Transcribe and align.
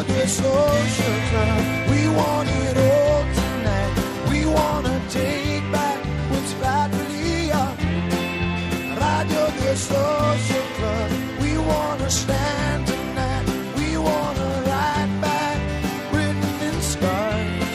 Radio 0.00 0.22
2 0.22 0.28
Social 0.28 1.18
Club. 1.28 1.90
We 1.90 2.08
want 2.08 2.48
it 2.48 2.76
all 2.78 3.22
tonight. 3.34 3.92
We 4.30 4.46
wanna 4.46 4.98
take 5.10 5.70
back 5.70 5.98
what's 6.30 6.54
rightfully 6.54 7.52
ours. 7.52 7.76
Radio 8.96 9.44
2 9.60 9.76
Social 9.76 10.66
Club. 10.78 11.10
We 11.42 11.58
wanna 11.58 12.08
stand 12.08 12.86
tonight. 12.86 13.44
We 13.76 13.98
wanna 13.98 14.48
ride 14.72 15.20
back. 15.20 15.58
Written 16.12 16.54
in 16.68 16.80
scars. 16.80 17.68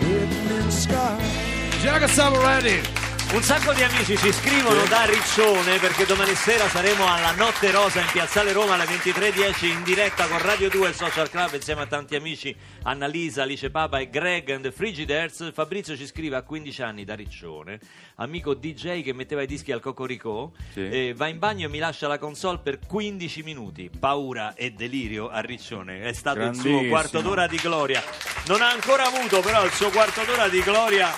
Written 0.00 0.46
in 0.58 0.70
scars. 0.70 2.14
Siamo 2.14 2.40
ready. 2.40 2.91
Un 3.32 3.42
sacco 3.42 3.72
di 3.72 3.82
amici 3.82 4.14
ci 4.18 4.30
scrivono 4.30 4.84
da 4.84 5.06
Riccione 5.06 5.78
perché 5.78 6.04
domani 6.04 6.34
sera 6.34 6.68
saremo 6.68 7.06
alla 7.10 7.30
Notte 7.32 7.70
Rosa 7.70 8.00
in 8.00 8.06
Piazzale 8.12 8.52
Roma 8.52 8.74
alle 8.74 8.84
23.10 8.84 9.64
in 9.68 9.82
diretta 9.84 10.26
con 10.26 10.38
Radio 10.38 10.68
2 10.68 10.90
e 10.90 10.92
Social 10.92 11.30
Club 11.30 11.54
insieme 11.54 11.80
a 11.80 11.86
tanti 11.86 12.14
amici 12.14 12.54
Annalisa, 12.82 13.44
Alice 13.44 13.70
Papa 13.70 14.00
e 14.00 14.10
Greg 14.10 14.50
and 14.50 14.64
the 14.64 14.70
Frigidaires. 14.70 15.50
Fabrizio 15.54 15.96
ci 15.96 16.06
scrive 16.06 16.36
a 16.36 16.42
15 16.42 16.82
anni 16.82 17.04
da 17.04 17.14
Riccione, 17.14 17.80
amico 18.16 18.52
DJ 18.52 19.02
che 19.02 19.14
metteva 19.14 19.40
i 19.40 19.46
dischi 19.46 19.72
al 19.72 19.80
Cocoricò, 19.80 20.50
Sì. 20.74 21.14
va 21.14 21.26
in 21.28 21.38
bagno 21.38 21.66
e 21.66 21.70
mi 21.70 21.78
lascia 21.78 22.08
la 22.08 22.18
console 22.18 22.58
per 22.58 22.80
15 22.86 23.42
minuti. 23.42 23.90
Paura 23.98 24.52
e 24.54 24.72
delirio 24.72 25.30
a 25.30 25.40
Riccione. 25.40 26.02
È 26.02 26.12
stato 26.12 26.42
il 26.42 26.54
suo 26.54 26.84
quarto 26.84 27.22
d'ora 27.22 27.46
di 27.46 27.56
gloria. 27.56 28.02
Non 28.48 28.60
ha 28.60 28.70
ancora 28.70 29.06
avuto 29.06 29.40
però 29.40 29.64
il 29.64 29.72
suo 29.72 29.88
quarto 29.88 30.22
d'ora 30.24 30.48
di 30.48 30.60
gloria 30.60 31.10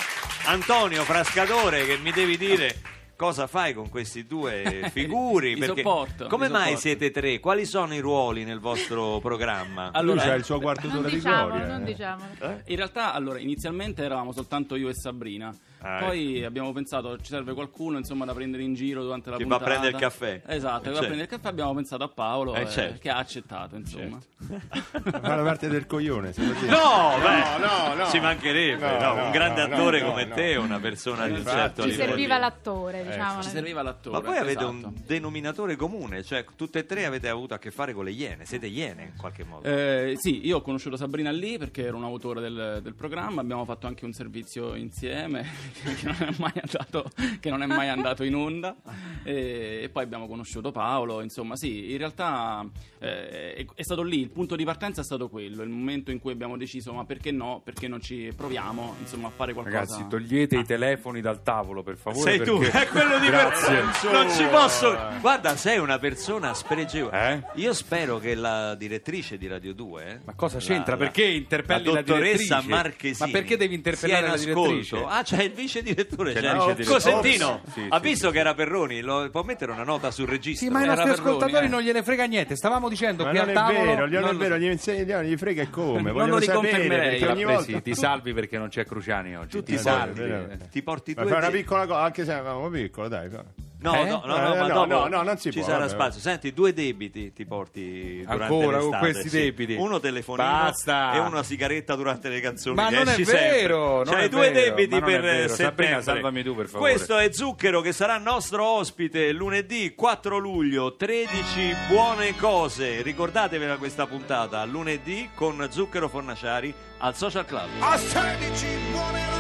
Antonio 0.47 1.05
Frascatore 1.05 1.87
che 1.87 1.97
mi 1.97 2.11
devi 2.11 2.37
dire 2.37 2.77
cosa 3.16 3.47
fai 3.47 3.73
con 3.73 3.89
questi 3.89 4.27
due 4.27 4.89
figuri 4.93 5.57
perché 5.57 5.83
sopporto, 5.83 6.27
come 6.27 6.48
mai 6.48 6.62
sopporto. 6.62 6.80
siete 6.80 7.11
tre 7.11 7.41
quali 7.41 7.65
sono 7.65 7.95
i 7.95 8.01
ruoli 8.01 8.45
nel 8.45 8.61
vostro 8.61 9.20
programma 9.20 9.91
Allora, 9.95 10.20
Lui 10.20 10.25
c'ha 10.25 10.34
il 10.34 10.45
suo 10.45 10.61
quarto 10.61 10.89
d'ora 10.89 11.09
di 11.09 11.15
diciamo, 11.15 11.47
gloria. 11.47 11.67
non 11.67 11.83
eh. 11.83 11.84
diciamo. 11.84 12.25
in 12.67 12.77
realtà, 12.77 13.12
allora, 13.15 13.39
inizialmente 13.39 14.03
eravamo 14.03 14.33
soltanto 14.33 14.77
io 14.77 14.89
e 14.89 14.95
Sabrina. 14.95 15.55
Ah, 15.86 15.98
Poi 15.98 16.42
abbiamo 16.44 16.72
pensato 16.72 17.16
ci 17.18 17.27
serve 17.28 17.52
qualcuno 17.52 17.98
insomma 17.98 18.24
da 18.24 18.32
prendere 18.32 18.62
in 18.62 18.72
giro 18.74 19.02
durante 19.02 19.28
la 19.30 19.36
Che 19.36 19.44
va 19.44 19.56
a 19.56 19.58
puntata. 19.58 19.78
prendere 19.80 19.96
il 19.96 20.02
caffè. 20.10 20.42
Esatto, 20.46 20.54
Eh, 20.54 20.56
che 20.56 20.60
va 20.60 20.70
a 20.70 20.80
certo. 20.80 20.98
prendere 21.00 21.22
il 21.22 21.28
caffè. 21.28 21.48
Abbiamo 21.48 21.74
pensato 21.74 22.04
a 22.04 22.08
Paolo 22.08 22.54
Eh, 22.54 22.62
eh, 22.62 22.68
certo. 22.70 22.98
che 23.00 23.10
ha 23.10 23.16
accettato, 23.18 23.77
insomma. 23.77 24.18
Fa 24.64 25.34
la 25.36 25.42
parte 25.42 25.68
del 25.68 25.86
coglione, 25.86 26.32
se 26.32 26.42
lo. 26.42 26.52
No, 26.52 27.18
beh, 27.20 27.58
no, 27.58 27.94
no. 27.94 28.10
ci 28.10 28.18
mancherebbe, 28.20 28.98
No, 28.98 29.14
no, 29.14 29.24
un 29.27 29.30
grande 29.30 29.66
no, 29.66 29.74
attore 29.74 30.00
no, 30.00 30.08
come 30.08 30.24
no. 30.24 30.34
te, 30.34 30.56
una 30.56 30.78
persona 30.80 31.27
di 31.27 31.32
un 31.38 31.44
certo 31.44 31.82
Ci 31.82 31.88
livello. 31.90 32.08
serviva 32.10 32.38
l'attore, 32.38 33.05
diciamo. 33.05 33.42
Ci 33.42 33.48
serviva 33.50 33.82
l'attore. 33.82 34.16
Ma 34.18 34.24
voi 34.27 34.36
avete 34.38 34.58
esatto. 34.60 34.70
un 34.70 34.92
denominatore 35.06 35.77
comune, 35.77 36.22
cioè 36.22 36.44
tutte 36.56 36.78
e 36.80 36.86
tre 36.86 37.05
avete 37.05 37.28
avuto 37.28 37.55
a 37.55 37.58
che 37.58 37.70
fare 37.70 37.92
con 37.92 38.05
le 38.05 38.10
iene, 38.12 38.44
siete 38.46 38.66
iene 38.66 39.02
in 39.02 39.16
qualche 39.18 39.44
modo. 39.44 39.66
Eh, 39.68 40.14
sì, 40.18 40.46
io 40.46 40.56
ho 40.58 40.62
conosciuto 40.62 40.96
Sabrina 40.96 41.30
lì 41.30 41.58
perché 41.58 41.84
ero 41.86 41.96
un 41.96 42.05
autore 42.05 42.40
del, 42.40 42.80
del 42.82 42.94
programma, 42.94 43.40
abbiamo 43.40 43.64
fatto 43.64 43.86
anche 43.86 44.05
un 44.05 44.12
servizio 44.12 44.74
insieme 44.74 45.44
che 45.83 46.06
non 46.06 46.17
è 46.20 46.34
mai 46.39 46.53
andato, 46.55 47.11
che 47.41 47.50
non 47.50 47.62
è 47.62 47.67
mai 47.67 47.89
andato 47.89 48.22
in 48.25 48.34
onda 48.34 48.75
e, 49.22 49.80
e 49.83 49.89
poi 49.91 50.03
abbiamo 50.05 50.27
conosciuto 50.27 50.70
Paolo, 50.70 51.20
insomma 51.20 51.56
sì, 51.56 51.91
in 51.92 51.98
realtà 51.98 52.64
eh, 52.98 53.55
è, 53.55 53.67
è 53.75 53.83
stato 53.83 54.02
lì, 54.02 54.20
il 54.20 54.30
punto 54.30 54.56
di 54.56 54.64
partenza 54.64 55.00
è 55.00 55.05
stato 55.05 55.28
quello, 55.28 55.62
il 55.62 55.69
momento 55.69 56.11
in 56.11 56.19
cui 56.20 56.33
abbiamo 56.33 56.56
deciso 56.56 56.92
ma 56.92 57.05
perché 57.05 57.30
no, 57.33 57.61
perché 57.64 57.89
non 57.89 58.00
ci 58.00 58.33
proviamo 58.36 58.97
insomma 59.00 59.28
a 59.28 59.30
fare 59.30 59.52
qualcosa. 59.52 59.78
Ragazzi, 59.78 60.06
togliete 60.08 60.56
i 60.58 60.64
telefoni 60.64 61.20
dal 61.20 61.42
tavolo, 61.42 61.83
per 61.83 61.97
favore. 61.97 62.30
Sei 62.36 62.45
tu, 62.45 62.58
perché- 62.58 62.80
è 62.84 62.89
quello 62.89 63.19
di 63.19 63.27
Grazie. 63.27 63.83
per- 64.02 64.12
Non 64.12 64.30
ci 64.30 64.45
posso. 64.47 64.97
Guarda, 65.20 65.56
sei 65.56 65.78
una 65.78 65.98
persona 65.98 66.55
spregevole. 66.55 67.42
Eh? 67.55 67.61
Io 67.61 67.72
spero 67.72 68.19
che 68.19 68.34
la 68.34 68.75
direttrice 68.75 69.36
di 69.39 69.47
Radio 69.47 69.72
2. 69.75 70.05
eh, 70.06 70.19
Ma 70.25 70.34
cosa 70.34 70.56
la- 70.58 70.62
c'entra? 70.62 70.92
la- 70.92 70.98
Perché 70.98 71.25
interpelli 71.25 71.84
la, 71.86 71.92
la 71.92 72.02
dottoressa 72.02 72.61
direttrice? 72.61 72.69
Marchesini? 72.69 73.30
Ma 73.33 73.39
perché 73.39 73.56
devi 73.56 73.75
interpellare 73.75 74.25
in 74.27 74.30
la 74.33 74.36
direttrice? 74.39 75.05
Ah, 75.06 75.22
c'è 75.22 75.42
il 75.42 75.52
vice 75.65 75.83
direttore. 75.83 76.33
C'è 76.33 76.41
vice 76.41 76.53
direttore. 76.75 76.84
Cosentino. 76.84 77.48
Ops. 77.65 77.73
Sì, 77.73 77.86
ha 77.89 77.97
sì, 77.97 78.02
visto 78.02 78.27
sì, 78.29 78.33
che 78.33 78.39
era 78.39 78.55
Perroni? 78.55 79.01
Lo, 79.01 79.29
può 79.30 79.42
mettere 79.42 79.73
una 79.73 79.83
nota 79.85 80.11
sul 80.11 80.27
registro? 80.29 80.67
Sì, 80.67 80.73
ma 80.73 80.79
ai 80.80 80.85
Era 80.85 80.95
nostri 80.95 81.11
Perroni, 81.14 81.29
ascoltatori 81.36 81.67
eh. 81.67 81.69
non 81.69 81.80
gliene 81.83 82.02
frega 82.02 82.25
niente. 82.25 82.57
Stavamo 82.57 82.89
dicendo 82.89 83.25
Ma 83.25 83.30
qui 83.30 83.39
non 83.39 83.48
al 83.48 83.52
è 83.52 83.57
tavolo. 83.57 83.79
vero, 83.85 84.07
non 84.07 84.14
è 84.14 84.20
non- 84.20 84.36
vero, 84.39 84.57
gli, 84.58 84.64
insegna- 84.70 85.23
gli 85.23 85.36
frega 85.36 85.63
e 85.63 85.70
come. 85.70 86.03
Non 86.03 86.13
Vogliono 86.13 86.27
lo 86.35 86.41
sapere 86.41 86.61
riconfermerei. 86.63 87.08
perché 87.19 87.27
ogni 87.33 87.42
Vabbè, 87.45 87.57
volta 87.57 87.73
sì, 87.73 87.83
ti 87.83 87.95
salvi 87.95 88.33
perché 88.35 88.58
non 88.58 88.69
c'è 88.69 88.85
Cruciani 88.85 89.36
oggi. 89.36 89.48
Tutti 89.58 89.73
ti 89.73 89.79
salvi. 89.79 90.20
vero, 90.20 90.47
vero. 90.47 90.58
Ti 90.70 90.83
porti 90.83 91.14
Ma 91.14 91.23
due 91.23 91.30
fai 91.33 91.41
una 91.41 91.51
piccola 91.51 91.86
cosa, 91.86 92.01
anche 92.03 92.24
se 92.24 92.30
eravamo 92.33 92.69
piccolo, 92.69 93.08
dai. 93.08 93.29
fa. 93.30 93.45
No, 93.84 93.95
Eh? 93.95 94.05
no, 94.08 94.22
no, 94.24 94.36
Eh, 94.36 94.40
no, 94.40 94.55
ma 94.55 94.67
no, 94.67 94.84
no, 94.86 95.08
no, 95.08 95.22
non 95.22 95.36
si 95.36 95.50
ci 95.52 95.58
può, 95.58 95.67
sarà 95.68 95.80
vabbè. 95.80 95.90
spazio. 95.90 96.18
Senti, 96.20 96.55
due 96.55 96.72
debiti 96.72 97.34
ti 97.34 97.45
porti 97.45 98.22
durante 98.27 98.42
Ancora 98.45 98.78
con 98.78 98.96
questi 98.98 99.28
sì. 99.28 99.40
debiti? 99.42 99.74
Uno 99.74 100.00
telefonino 100.00 100.48
Basta. 100.48 101.12
e 101.12 101.18
una 101.18 101.42
sigaretta 101.42 101.94
durante 101.94 102.30
le 102.30 102.40
canzoni. 102.40 102.77
Ma 102.77 102.89
non 102.89 103.08
è 103.08 103.17
vero, 103.18 103.96
non 104.05 104.14
C'hai 104.14 104.24
è 104.24 104.28
due 104.30 104.50
vero, 104.50 104.74
debiti 104.74 105.00
per 105.00 105.20
vero. 105.20 105.55
Sabrina, 105.55 106.00
salvami 106.00 106.42
tu, 106.42 106.55
per 106.56 106.67
favore. 106.68 106.92
Questo 106.92 107.18
è 107.18 107.28
Zucchero 107.30 107.83
che 107.83 107.92
sarà 107.92 108.17
nostro 108.17 108.64
ospite 108.64 109.33
lunedì 109.33 109.94
4 109.94 110.39
luglio, 110.39 110.96
13 110.96 111.74
buone 111.89 112.34
cose. 112.36 113.02
Ricordatevela 113.02 113.77
questa 113.77 114.06
puntata, 114.06 114.64
lunedì 114.64 115.28
con 115.34 115.67
Zucchero 115.70 116.08
Fornaciari 116.08 116.73
al 116.98 117.14
Social 117.14 117.44
Club. 117.44 117.68
A 117.80 117.98
16 117.98 118.67
buone 118.92 119.18
ragioni 119.20 119.33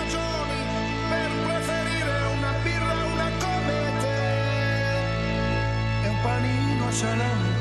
panino 7.02 7.53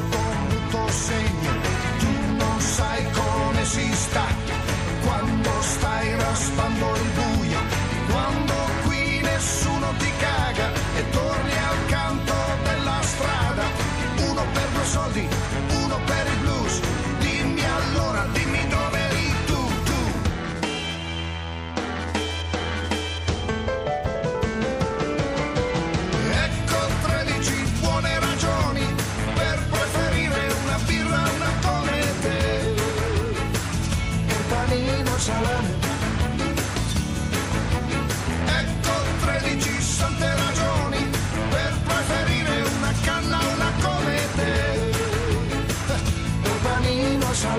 cause 47.34 47.44
I 47.46 47.56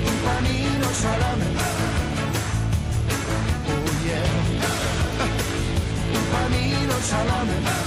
Un 0.00 0.22
panino 0.24 0.92
salame. 0.92 1.46
Oh. 3.66 3.82
Un 6.12 6.30
panino 6.30 6.94
salame. 7.00 7.86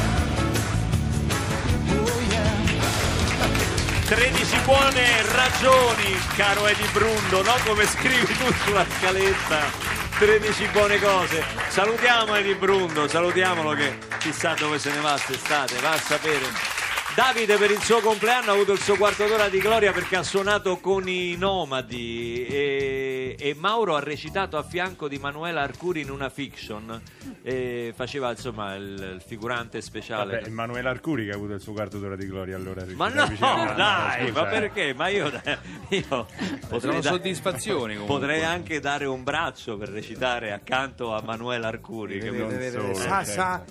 13 4.06 4.60
buone 4.66 5.22
ragioni, 5.32 6.20
caro 6.36 6.68
Edi 6.68 6.84
Brundo, 6.92 7.42
no? 7.44 7.54
Come 7.66 7.86
scrivi 7.86 8.26
tu 8.26 8.54
sulla 8.66 8.86
scaletta. 8.98 9.90
13 10.20 10.68
buone 10.68 11.00
cose. 11.00 11.44
Salutiamo 11.70 12.36
Edi 12.36 12.54
Brundo, 12.54 13.08
salutiamolo 13.08 13.74
che 13.74 13.98
chissà 14.20 14.54
dove 14.54 14.78
se 14.78 14.92
ne 14.92 15.00
va 15.00 15.12
quest'estate, 15.12 15.80
va 15.80 15.92
a 15.92 15.98
sapere. 15.98 16.71
Davide 17.14 17.58
per 17.58 17.70
il 17.72 17.82
suo 17.82 18.00
compleanno 18.00 18.52
ha 18.52 18.54
avuto 18.54 18.72
il 18.72 18.80
suo 18.80 18.96
quarto 18.96 19.28
d'ora 19.28 19.50
di 19.50 19.60
gloria 19.60 19.92
perché 19.92 20.16
ha 20.16 20.24
suonato 20.24 20.78
con 20.78 21.10
i 21.10 21.36
Nomadi 21.36 22.46
e, 22.48 23.36
e 23.38 23.54
Mauro 23.54 23.96
ha 23.98 24.00
recitato 24.00 24.56
a 24.58 24.64
fianco 24.64 25.10
di 25.10 25.18
Manuela 25.18 25.62
Arcuri 25.62 26.02
in 26.02 26.10
una 26.10 26.30
fiction 26.30 27.00
e 27.44 27.94
faceva 27.96 28.32
insomma 28.32 28.76
il, 28.76 29.16
il 29.16 29.22
figurante 29.26 29.82
speciale. 29.82 30.36
Vabbè, 30.38 30.48
Emanuele 30.48 30.88
Arcuri 30.88 31.26
che 31.26 31.32
ha 31.32 31.36
avuto 31.36 31.54
il 31.54 31.60
suo 31.60 31.74
quarto 31.74 32.00
d'ora 32.00 32.16
di 32.16 32.26
gloria 32.28 32.56
allora. 32.56 32.86
Ma 32.96 33.10
no, 33.10 33.28
vicino. 33.28 33.74
dai, 33.76 34.28
Scusa, 34.30 34.42
ma 34.42 34.48
eh. 34.50 34.60
perché? 34.60 34.94
Ma 34.94 35.08
io, 35.10 35.26
io 35.90 36.26
potrei, 36.70 36.80
Sono 36.80 37.00
da- 37.02 37.10
soddisfazioni 37.10 37.94
comunque. 37.96 38.20
potrei 38.20 38.44
anche 38.46 38.80
dare 38.80 39.06
un 39.06 39.24
braccio 39.24 39.76
per 39.78 39.90
recitare 39.90 40.54
accanto 40.54 41.14
a 41.14 41.22
Manuela 41.24 41.68
Arcuri. 41.68 42.20
che 42.20 42.30
Non 42.32 42.56
mi- 42.56 42.70
solo, 42.70 42.94
Sa, 42.94 43.24
sa, 43.26 43.64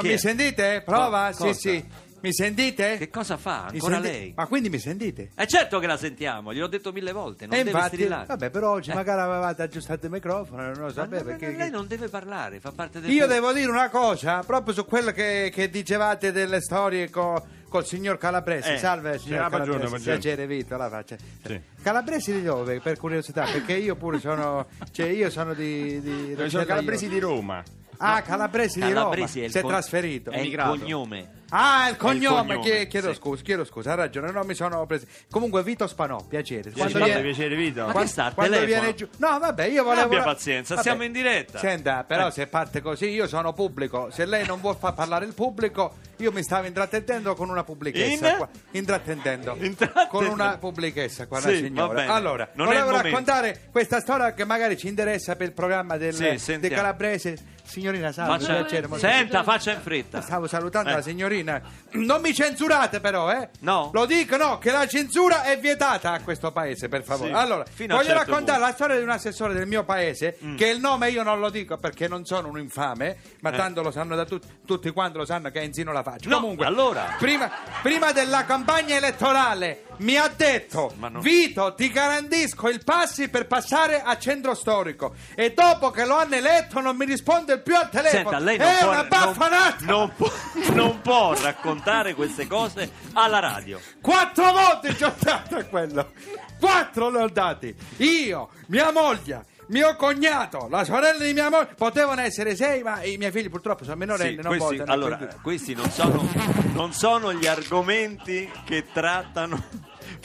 mi 0.00 0.08
è? 0.08 0.16
sentite? 0.16 0.82
Prova? 0.84 1.30
Co- 1.32 1.44
cosa? 1.44 1.52
sì, 1.52 1.60
sì. 1.68 2.04
Mi 2.20 2.32
sentite? 2.32 2.96
Che 2.96 3.08
cosa 3.10 3.36
fa? 3.36 3.66
Mi 3.70 3.74
Ancora 3.78 3.94
senti- 4.00 4.08
lei? 4.08 4.32
Ma 4.34 4.46
quindi 4.46 4.68
mi 4.70 4.78
sentite? 4.78 5.30
È 5.34 5.44
certo 5.46 5.78
che 5.78 5.86
la 5.86 5.96
sentiamo, 5.96 6.52
gliel'ho 6.52 6.66
detto 6.66 6.90
mille 6.92 7.12
volte, 7.12 7.46
non 7.46 7.54
e 7.54 7.58
deve 7.58 7.70
infatti, 7.70 7.94
strillare. 7.96 8.26
vabbè, 8.26 8.50
però 8.50 8.70
oggi 8.72 8.90
Eh. 8.90 8.94
magari 8.94 9.20
avevate 9.20 9.62
aggiustato 9.62 10.06
il 10.06 10.12
microfono, 10.12 10.62
non 10.62 10.72
lo 10.74 10.80
Ma 10.86 10.92
sapevo. 10.92 11.24
no, 11.24 11.30
no, 11.32 11.36
perché- 11.36 11.56
lei 11.56 11.70
non 11.70 11.86
deve 11.86 12.08
parlare, 12.08 12.58
fa 12.58 12.72
parte 12.72 13.00
del 13.00 13.10
Io 13.10 13.26
devo 13.26 13.52
dire 13.52 13.70
una 13.70 13.90
cosa, 13.90 14.40
proprio 14.44 14.74
su 14.74 14.84
quello 14.86 15.12
che, 15.12 15.50
che 15.54 15.68
dicevate 15.70 16.32
delle 16.32 16.60
storie 16.60 17.10
co- 17.10 17.46
col 17.68 17.84
signor 17.86 18.16
Calabresi. 18.18 18.72
Eh, 18.72 18.78
Salve, 18.78 19.18
signor 19.18 19.42
ah, 19.42 19.48
buongiorno, 19.48 19.72
Calabresi. 19.80 19.88
buongiorno. 20.04 20.20
Piacere, 20.20 20.46
Vito, 20.46 20.76
la 20.76 20.88
faccia. 20.88 21.16
Sì. 21.44 21.60
Calabresi 21.82 22.32
di 22.32 22.42
dove, 22.42 22.80
per 22.80 22.96
curiosità? 22.98 23.44
Perché 23.44 23.74
io 23.74 23.94
pure 23.94 24.18
sono... 24.18 24.66
Cioè, 24.90 25.06
io 25.06 25.30
sono 25.30 25.52
di... 25.54 26.00
di 26.00 26.34
Noi 26.36 26.48
siamo 26.48 26.64
calabresi 26.64 27.08
di 27.08 27.18
Roma. 27.18 27.62
Ah, 27.98 28.22
Calabresi 28.22 28.78
di 28.80 28.86
Roma. 28.88 28.94
Calabresi 28.94 29.40
è 29.40 29.44
il 29.44 29.50
Si 29.50 29.58
è 29.58 29.60
con- 29.62 29.70
trasferito. 29.70 30.30
È 30.30 30.40
il 30.40 30.56
cognome. 30.56 31.34
Ah, 31.50 31.88
il 31.88 31.96
cognome, 31.96 32.54
cognome, 32.54 32.58
chie- 32.60 32.86
chiedo 32.88 33.10
sì. 33.10 33.14
scusa, 33.20 33.42
chiedo 33.44 33.64
scusa, 33.64 33.92
ha 33.92 33.94
ragione, 33.94 34.32
non 34.32 34.44
mi 34.46 34.54
sono 34.54 34.84
preso. 34.84 35.06
Comunque 35.30 35.62
Vito 35.62 35.86
Spanò, 35.86 36.20
piacere. 36.24 36.72
Quando 36.72 36.94
Piacere, 36.98 37.04
viene, 37.04 37.22
piacere 37.22 37.54
Vito. 37.54 37.86
Ma 37.86 37.92
quan- 37.92 38.04
che 38.04 38.10
sta 38.10 38.32
quando 38.34 38.64
viene 38.64 38.94
giù. 38.96 39.06
No, 39.18 39.38
vabbè, 39.38 39.64
io 39.66 39.84
volevo 39.84 40.06
Abbia 40.06 40.22
pazienza, 40.24 40.76
siamo 40.82 41.04
in 41.04 41.12
diretta. 41.12 41.60
Senta, 41.60 42.02
però 42.02 42.26
Eh. 42.26 42.30
se 42.32 42.48
parte 42.48 42.80
così, 42.80 43.10
io 43.10 43.28
sono 43.28 43.52
pubblico. 43.52 44.10
Se 44.10 44.24
lei 44.26 44.44
non 44.44 44.60
vuol 44.60 44.76
far 44.76 44.94
parlare 44.94 45.24
il 45.24 45.34
pubblico, 45.34 45.94
io 46.16 46.32
mi 46.32 46.42
stavo 46.42 46.66
intrattenendo 46.66 47.36
con 47.36 47.48
una 47.48 47.62
pubblichessa 47.62 48.28
In? 48.30 48.36
qua. 48.38 48.48
Intrattendendo. 48.72 49.50
Intrattendendo. 49.60 50.08
Con 50.10 50.26
una 50.26 50.58
pubblichessa 50.58 51.28
qua, 51.28 51.38
Sì, 51.40 51.46
una 51.48 51.56
signora. 51.58 52.12
Allora, 52.12 52.48
Non 52.54 52.66
è 52.66 52.70
il 52.70 52.74
volevo 52.82 52.96
momento. 52.96 53.08
raccontare 53.08 53.60
questa 53.70 54.00
storia 54.00 54.34
che 54.34 54.44
magari 54.44 54.76
ci 54.76 54.88
interessa 54.88 55.36
per 55.36 55.46
il 55.46 55.52
programma 55.52 55.96
del, 55.96 56.12
Sì, 56.38 56.58
del. 56.58 56.70
Calabrese. 56.72 57.54
Signorina, 57.66 58.12
salve, 58.12 58.38
Faccia- 58.38 58.54
piacere. 58.54 58.86
molto 58.86 59.06
Senta, 59.06 59.42
faccia 59.42 59.72
in 59.72 59.80
fretta. 59.80 60.20
Stavo 60.20 60.46
salutando 60.46 60.90
Eh. 60.90 60.94
la 60.94 61.02
signorina. 61.02 61.60
Non 61.92 62.20
mi 62.20 62.32
censurate 62.32 63.00
però, 63.00 63.30
eh? 63.30 63.48
No. 63.60 63.90
Lo 63.92 64.06
dico, 64.06 64.36
no, 64.36 64.58
che 64.58 64.70
la 64.70 64.86
censura 64.86 65.42
è 65.42 65.58
vietata 65.58 66.12
a 66.12 66.20
questo 66.20 66.52
paese, 66.52 66.88
per 66.88 67.02
favore. 67.02 67.30
Sì, 67.30 67.34
allora, 67.36 67.64
fino 67.70 67.94
a 67.94 67.96
voglio 67.96 68.08
certo 68.10 68.30
raccontare 68.30 68.58
punto. 68.58 68.64
Mm. 68.64 68.68
la 68.68 68.72
storia 68.74 68.96
di 68.96 69.02
un 69.02 69.10
assessore 69.10 69.52
del 69.54 69.66
mio 69.66 69.84
paese, 69.84 70.38
che 70.56 70.68
il 70.68 70.80
nome 70.80 71.10
io 71.10 71.22
non 71.22 71.40
lo 71.40 71.50
dico 71.50 71.76
perché 71.76 72.08
non 72.08 72.24
sono 72.24 72.48
un 72.48 72.58
infame, 72.58 73.16
ma 73.40 73.50
Eh. 73.50 73.56
tanto 73.56 73.82
lo 73.82 73.90
sanno 73.90 74.14
da 74.16 74.24
tutti, 74.24 74.46
tutti 74.64 74.90
quanti 74.90 75.18
lo 75.18 75.24
sanno 75.24 75.50
che 75.50 75.60
è 75.60 75.64
Enzino 75.64 75.92
la 75.92 76.02
faccio. 76.02 76.28
No, 76.28 76.36
Comunque, 76.40 76.66
allora. 76.66 77.16
prima, 77.18 77.50
prima 77.82 78.12
della 78.12 78.44
campagna 78.44 78.94
elettorale 78.96 79.84
mi 79.98 80.16
ha 80.16 80.28
detto 80.34 80.92
non- 80.98 81.20
Vito 81.20 81.74
ti 81.74 81.90
garantisco 81.90 82.68
il 82.68 82.82
passi 82.84 83.28
per 83.28 83.46
passare 83.46 84.02
a 84.02 84.16
centro 84.18 84.54
storico 84.54 85.14
e 85.34 85.52
dopo 85.52 85.90
che 85.90 86.04
lo 86.04 86.16
hanno 86.16 86.34
eletto 86.34 86.80
non 86.80 86.96
mi 86.96 87.04
risponde 87.04 87.58
più 87.60 87.74
al 87.76 87.88
telefono 87.90 88.30
Senta, 88.30 88.38
lei 88.38 88.58
non 88.58 88.68
è 88.68 88.78
può, 88.78 88.90
una 88.90 89.04
baffanata 89.04 89.76
non, 89.80 89.96
non 89.98 90.12
può, 90.16 90.30
non 90.74 91.00
può 91.00 91.34
raccontare 91.40 92.14
queste 92.14 92.46
cose 92.46 92.90
alla 93.12 93.38
radio. 93.38 93.80
Quattro 94.00 94.52
volte 94.52 94.94
ci 94.96 95.04
ho 95.04 95.14
dato 95.18 95.56
a 95.56 95.64
quello. 95.64 96.12
Quattro 96.60 97.10
le 97.10 97.22
ho 97.22 97.28
dati. 97.28 97.74
Io, 97.98 98.48
mia 98.68 98.90
moglie, 98.92 99.44
mio 99.68 99.96
cognato, 99.96 100.66
la 100.70 100.84
sorella 100.84 101.24
di 101.24 101.32
mia 101.32 101.50
moglie. 101.50 101.74
Potevano 101.76 102.20
essere 102.20 102.54
sei, 102.56 102.82
ma 102.82 103.02
i 103.02 103.16
miei 103.16 103.30
figli 103.32 103.48
purtroppo 103.50 103.84
sono 103.84 103.96
minorenni, 103.96 104.36
Sì, 104.36 104.42
non 104.42 104.56
questi, 104.56 104.76
votano. 104.76 104.92
allora, 104.92 105.16
quindi- 105.16 105.34
questi 105.42 105.74
non 105.74 105.90
sono, 105.90 106.28
non 106.74 106.92
sono 106.92 107.32
gli 107.32 107.46
argomenti 107.46 108.50
che 108.64 108.84
trattano 108.92 109.62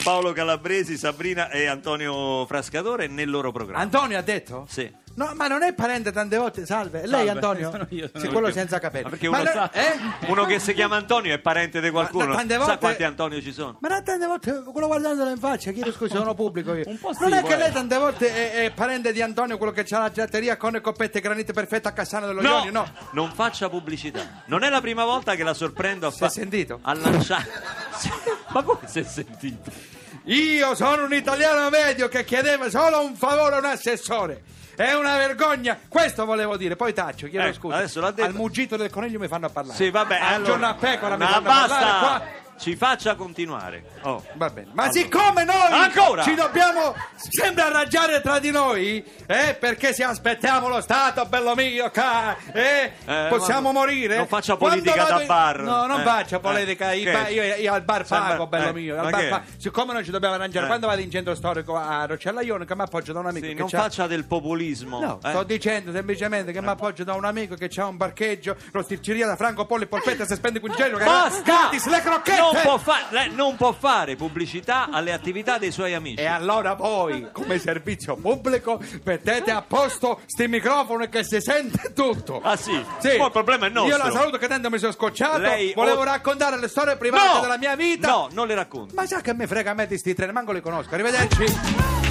Paolo 0.02 0.32
Calabresi, 0.32 0.96
Sabrina 0.96 1.50
e 1.50 1.66
Antonio 1.66 2.46
Frascatore 2.46 3.06
nel 3.08 3.28
loro 3.30 3.52
programma. 3.52 3.80
Antonio 3.80 4.18
ha 4.18 4.22
detto? 4.22 4.66
Sì. 4.68 4.90
No, 5.14 5.32
ma 5.34 5.46
non 5.46 5.62
è 5.62 5.72
parente 5.74 6.10
tante 6.12 6.36
volte, 6.36 6.64
salve. 6.64 7.00
Lei 7.06 7.26
Salve, 7.26 7.30
Antonio? 7.30 7.70
sono 7.72 7.86
io, 7.90 8.06
sono 8.08 8.18
sì, 8.20 8.26
io. 8.26 8.32
quello 8.32 8.50
senza 8.52 8.78
capelli. 8.78 9.04
Ma 9.04 9.10
perché 9.10 9.28
Ma 9.28 9.40
uno, 9.40 9.44
no- 9.46 9.52
sa, 9.52 9.70
eh? 9.72 9.98
uno 10.28 10.44
che 10.46 10.58
si 10.58 10.72
chiama 10.74 10.96
Antonio 10.96 11.34
è 11.34 11.38
parente 11.38 11.80
di 11.80 11.90
qualcuno. 11.90 12.26
Ma 12.28 12.34
tante 12.36 12.54
Sa 12.54 12.58
volte- 12.60 12.78
quanti 12.78 13.02
Antonio 13.04 13.40
ci 13.42 13.52
sono? 13.52 13.76
Ma 13.80 13.88
non 13.88 14.02
tante 14.04 14.26
volte, 14.26 14.62
quello 14.72 14.86
guardandolo 14.86 15.30
in 15.30 15.38
faccia, 15.38 15.70
chiedo 15.72 15.92
scusa, 15.92 16.16
sono 16.16 16.34
pubblico 16.34 16.74
io. 16.74 16.84
Po' 17.00 17.12
non 17.20 17.30
sì, 17.30 17.36
è 17.36 17.42
che 17.42 17.56
lei 17.56 17.72
tante 17.72 17.96
volte 17.98 18.32
è, 18.52 18.64
è 18.64 18.70
parente 18.72 19.12
di 19.12 19.20
Antonio, 19.22 19.56
quello 19.58 19.72
che 19.72 19.84
c'ha 19.84 19.98
la 19.98 20.10
giatteria 20.10 20.56
con 20.56 20.72
le 20.72 20.80
coppette 20.80 21.20
granite 21.20 21.52
perfette 21.52 21.88
a 21.88 21.92
Cassano 21.92 22.26
dello 22.26 22.40
No, 22.40 22.48
Ionio? 22.48 22.70
No. 22.72 22.92
non 23.12 23.32
faccia 23.32 23.68
pubblicità. 23.68 24.42
Non 24.46 24.62
è 24.62 24.68
la 24.70 24.80
prima 24.80 25.04
volta 25.04 25.34
che 25.34 25.42
la 25.42 25.54
sorprendo 25.54 26.06
a 26.06 26.10
Si 26.10 26.16
è 26.16 26.20
fa- 26.20 26.28
sentito? 26.28 26.78
a 26.82 26.94
lanciare. 26.94 27.46
Sì, 27.98 28.10
Ma 28.52 28.62
come 28.62 28.80
si 28.86 28.98
è 29.00 29.02
sentito? 29.04 29.70
Io 30.24 30.74
sono 30.74 31.04
un 31.04 31.14
italiano 31.14 31.68
medio 31.70 32.08
che 32.08 32.24
chiedeva 32.24 32.68
solo 32.70 33.04
un 33.04 33.14
favore 33.16 33.56
a 33.56 33.58
un 33.58 33.64
assessore. 33.66 34.42
È 34.74 34.92
una 34.94 35.16
vergogna, 35.18 35.78
questo 35.88 36.24
volevo 36.24 36.56
dire. 36.56 36.76
Poi 36.76 36.92
taccio, 36.94 37.26
chiedo 37.28 37.46
Ecco, 37.46 37.54
scusa. 37.54 37.76
adesso 37.76 38.00
l'ha 38.00 38.10
detto. 38.10 38.28
Al 38.28 38.34
muggito 38.34 38.76
del 38.76 38.90
coniglio 38.90 39.18
mi 39.18 39.28
fanno 39.28 39.48
parlare. 39.50 39.76
Sì, 39.76 39.90
vabbè, 39.90 40.14
Al 40.16 40.22
allora- 40.34 40.44
giorno 40.50 40.66
a 40.68 40.74
pecora 40.74 41.16
mi 41.16 41.24
Ma 41.24 41.30
fanno 41.30 41.42
basta! 41.42 41.74
parlare 41.76 41.98
qua. 42.00 42.22
Ci 42.62 42.76
faccia 42.76 43.16
continuare. 43.16 43.82
Oh. 44.02 44.24
Va 44.34 44.48
bene. 44.48 44.68
Ma 44.72 44.88
siccome 44.92 45.42
noi 45.42 45.56
Ancora? 45.72 46.22
ci 46.22 46.34
dobbiamo 46.36 46.94
sempre 47.16 47.64
arrangiare 47.64 48.20
tra 48.20 48.38
di 48.38 48.52
noi, 48.52 49.04
eh, 49.26 49.56
perché 49.58 49.92
se 49.92 50.04
aspettiamo 50.04 50.68
lo 50.68 50.80
Stato, 50.80 51.24
bello 51.26 51.56
mio, 51.56 51.90
ca, 51.90 52.36
eh, 52.52 52.92
Eh, 53.04 53.26
possiamo 53.28 53.72
morire. 53.72 54.16
non 54.16 54.28
faccia 54.28 54.54
Quando 54.54 54.76
politica 54.76 55.02
vado 55.02 55.14
da 55.16 55.20
in- 55.22 55.26
bar. 55.26 55.60
No, 55.62 55.86
non 55.86 56.00
Eh, 56.00 56.04
faccia 56.04 56.36
eh, 56.36 56.40
politica. 56.40 56.92
i 56.92 57.02
che? 57.02 57.10
ba- 57.10 57.28
io, 57.28 57.42
io 57.42 57.72
al 57.72 57.82
bar 57.82 58.06
Sembra- 58.06 58.28
pago, 58.28 58.46
bello 58.46 58.68
eh, 58.68 58.72
mio. 58.74 59.00
Al 59.00 59.10
bar 59.10 59.28
pago. 59.28 59.44
Siccome 59.56 59.92
noi 59.94 60.04
ci 60.04 60.12
dobbiamo 60.12 60.34
arrangiare, 60.36 60.64
Eh. 60.66 60.68
quando 60.68 60.86
vado 60.86 61.00
in 61.00 61.10
centro 61.10 61.34
storico 61.34 61.76
a 61.76 62.04
Rocella 62.06 62.42
Ionica, 62.42 62.76
mi 62.76 62.82
appoggio 62.82 63.12
da 63.12 63.18
un 63.18 63.26
amico 63.26 63.46
Sì, 63.46 63.54
non 63.54 63.68
faccia 63.68 64.06
del 64.06 64.24
populismo. 64.24 65.00
No, 65.00 65.18
eh. 65.20 65.30
sto 65.30 65.42
dicendo 65.42 65.90
semplicemente 65.90 66.52
che 66.52 66.60
mi 66.62 66.68
appoggio 66.68 67.02
da 67.02 67.14
un 67.14 67.24
amico 67.24 67.56
che 67.56 67.68
ha 67.76 67.86
un 67.86 67.96
parcheggio, 67.96 68.54
rosticceria 68.70 69.26
da 69.26 69.34
Franco 69.34 69.66
Pollo 69.66 69.82
e 69.82 69.86
Polpetta, 69.88 70.24
se 70.26 70.36
spende 70.36 70.60
15 70.60 70.82
euro, 70.82 70.98
che 70.98 71.04
Basta! 71.04 71.42
gratis 71.42 71.86
le 71.88 72.00
crocchette! 72.00 72.50
Non 72.52 72.62
può, 72.62 72.78
fa- 72.78 73.06
lei 73.10 73.30
non 73.34 73.56
può 73.56 73.72
fare 73.72 74.16
pubblicità 74.16 74.88
alle 74.90 75.12
attività 75.12 75.58
dei 75.58 75.70
suoi 75.70 75.94
amici. 75.94 76.20
E 76.20 76.26
allora 76.26 76.74
voi, 76.74 77.28
come 77.32 77.58
servizio 77.58 78.16
pubblico, 78.16 78.80
mettete 79.04 79.50
a 79.50 79.62
posto 79.62 80.20
sti 80.26 80.48
microfoni 80.48 81.08
che 81.08 81.24
si 81.24 81.40
sente 81.40 81.92
tutto. 81.92 82.40
Ah 82.42 82.56
sì? 82.56 82.78
Poi 83.00 83.16
il 83.16 83.30
problema 83.32 83.66
è 83.66 83.70
nostro. 83.70 83.96
Io 83.96 84.02
la 84.02 84.10
saluto 84.10 84.38
che 84.38 84.48
tanto 84.48 84.70
mi 84.70 84.78
sono 84.78 84.92
scocciato. 84.92 85.38
Lei- 85.38 85.72
Volevo 85.74 86.00
oh- 86.00 86.04
raccontare 86.04 86.58
le 86.58 86.68
storie 86.68 86.96
private 86.96 87.34
No! 87.34 87.40
della 87.40 87.58
mia 87.58 87.74
vita. 87.76 88.08
No, 88.08 88.28
non 88.32 88.46
le 88.46 88.54
racconto. 88.54 88.94
Ma 88.94 89.06
sa 89.06 89.20
che 89.20 89.34
mi 89.34 89.46
frega 89.46 89.70
a 89.70 89.74
me 89.74 89.86
di 89.86 89.96
sti 89.98 90.14
treni, 90.14 90.32
manco 90.32 90.52
li 90.52 90.60
conosco. 90.60 90.92
Arrivederci. 90.94 92.01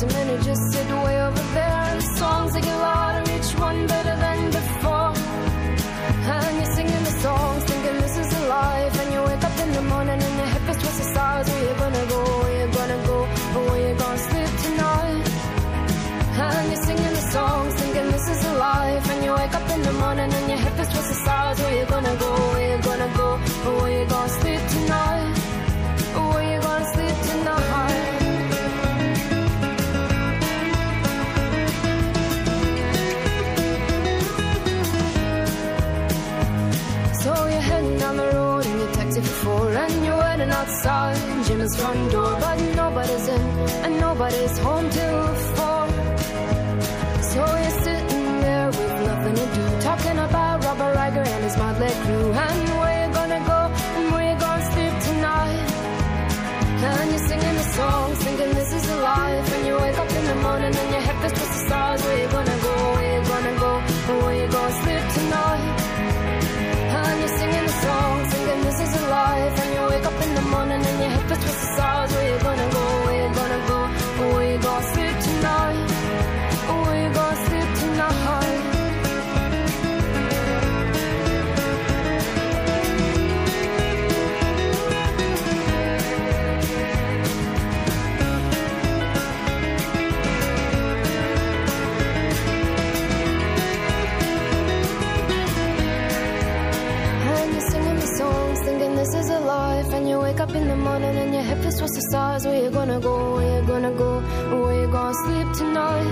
The 0.00 0.06
who 0.06 0.44
just 0.44 0.72
sit 0.72 0.86
way 1.04 1.20
over 1.20 1.44
there. 1.54 1.82
And 1.90 2.00
the 2.00 2.16
songs 2.16 2.52
they 2.54 2.60
get 2.60 2.78
louder, 2.78 3.22
each 3.32 3.52
one 3.58 3.86
better 3.86 4.16
than 4.24 4.50
before. 4.50 5.12
And 6.34 6.56
you're 6.58 6.72
singing 6.76 7.04
the 7.08 7.16
songs, 7.24 7.64
thinking 7.64 7.96
this 8.04 8.16
is 8.18 8.48
life. 8.48 8.94
And 9.00 9.12
you 9.14 9.20
wake 9.22 9.44
up 9.48 9.58
in 9.64 9.72
the 9.72 9.82
morning 9.82 10.20
and 10.22 10.34
your 10.40 10.50
hip 10.54 10.68
is 10.70 10.76
twisted 10.82 11.14
sides. 11.14 11.48
Where 11.50 11.62
you 11.68 11.74
gonna 11.82 12.06
go? 12.14 12.20
Where 12.42 12.56
you 12.60 12.72
gonna 12.78 13.06
go? 13.06 13.18
Or 13.56 13.62
where 13.70 13.88
you 13.88 13.94
gonna 13.98 14.18
sleep 14.28 14.52
tonight? 14.66 15.24
And 16.46 16.66
you're 16.70 16.84
singing 16.88 17.14
the 17.18 17.26
songs, 17.34 17.74
thinking 17.74 18.08
this 18.12 18.28
is 18.34 18.40
life. 18.68 19.10
And 19.10 19.24
you 19.24 19.32
wake 19.34 19.54
up 19.54 19.70
in 19.74 19.82
the 19.82 19.92
morning 19.94 20.30
and 20.38 20.48
your 20.48 20.58
hip 20.58 20.78
is 20.78 20.88
twisted 20.92 21.20
sides. 21.26 21.60
Where 21.60 21.74
you 21.78 21.86
gonna 21.86 22.16
go? 22.16 22.57
Jim's 41.48 41.74
front 41.76 42.12
door, 42.12 42.36
but 42.40 42.60
nobody's 42.76 43.26
in 43.26 43.40
and 43.84 43.98
nobody's 43.98 44.58
home 44.58 44.90
till 44.90 45.57
towards 101.78 101.94
the 101.94 102.02
stars. 102.10 102.44
Where 102.44 102.62
you 102.64 102.70
gonna 102.70 103.00
go? 103.00 103.34
Where 103.36 103.60
you 103.60 103.66
gonna 103.66 103.92
go? 103.92 104.20
Where 104.62 104.80
you 104.80 104.88
gonna 104.90 105.14
sleep 105.24 105.48
tonight? 105.56 106.08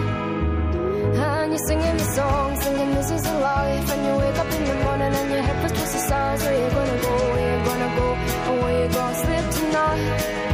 And 1.25 1.53
you're 1.53 1.67
singing 1.67 1.97
the 1.97 2.09
song, 2.17 2.61
singing 2.61 2.95
this 2.95 3.11
is 3.11 3.27
a 3.27 3.39
life. 3.41 3.91
And 3.93 4.01
you 4.07 4.15
wake 4.23 4.39
up 4.39 4.51
in 4.53 4.65
the 4.65 4.75
morning 4.85 5.13
and 5.21 5.31
your 5.31 5.43
head 5.43 5.57
feels 5.61 5.73
towards 5.73 5.93
the 5.93 5.99
stars. 6.09 6.43
Where 6.45 6.59
you 6.63 6.71
gonna 6.71 7.03
go? 7.03 7.15
Where 7.33 7.49
you 7.51 7.65
gonna 7.69 7.91
go? 7.99 8.09
Where 8.63 8.75
you 8.81 8.89
gonna 8.95 9.23
sleep 9.25 9.47
tonight? 9.59 10.46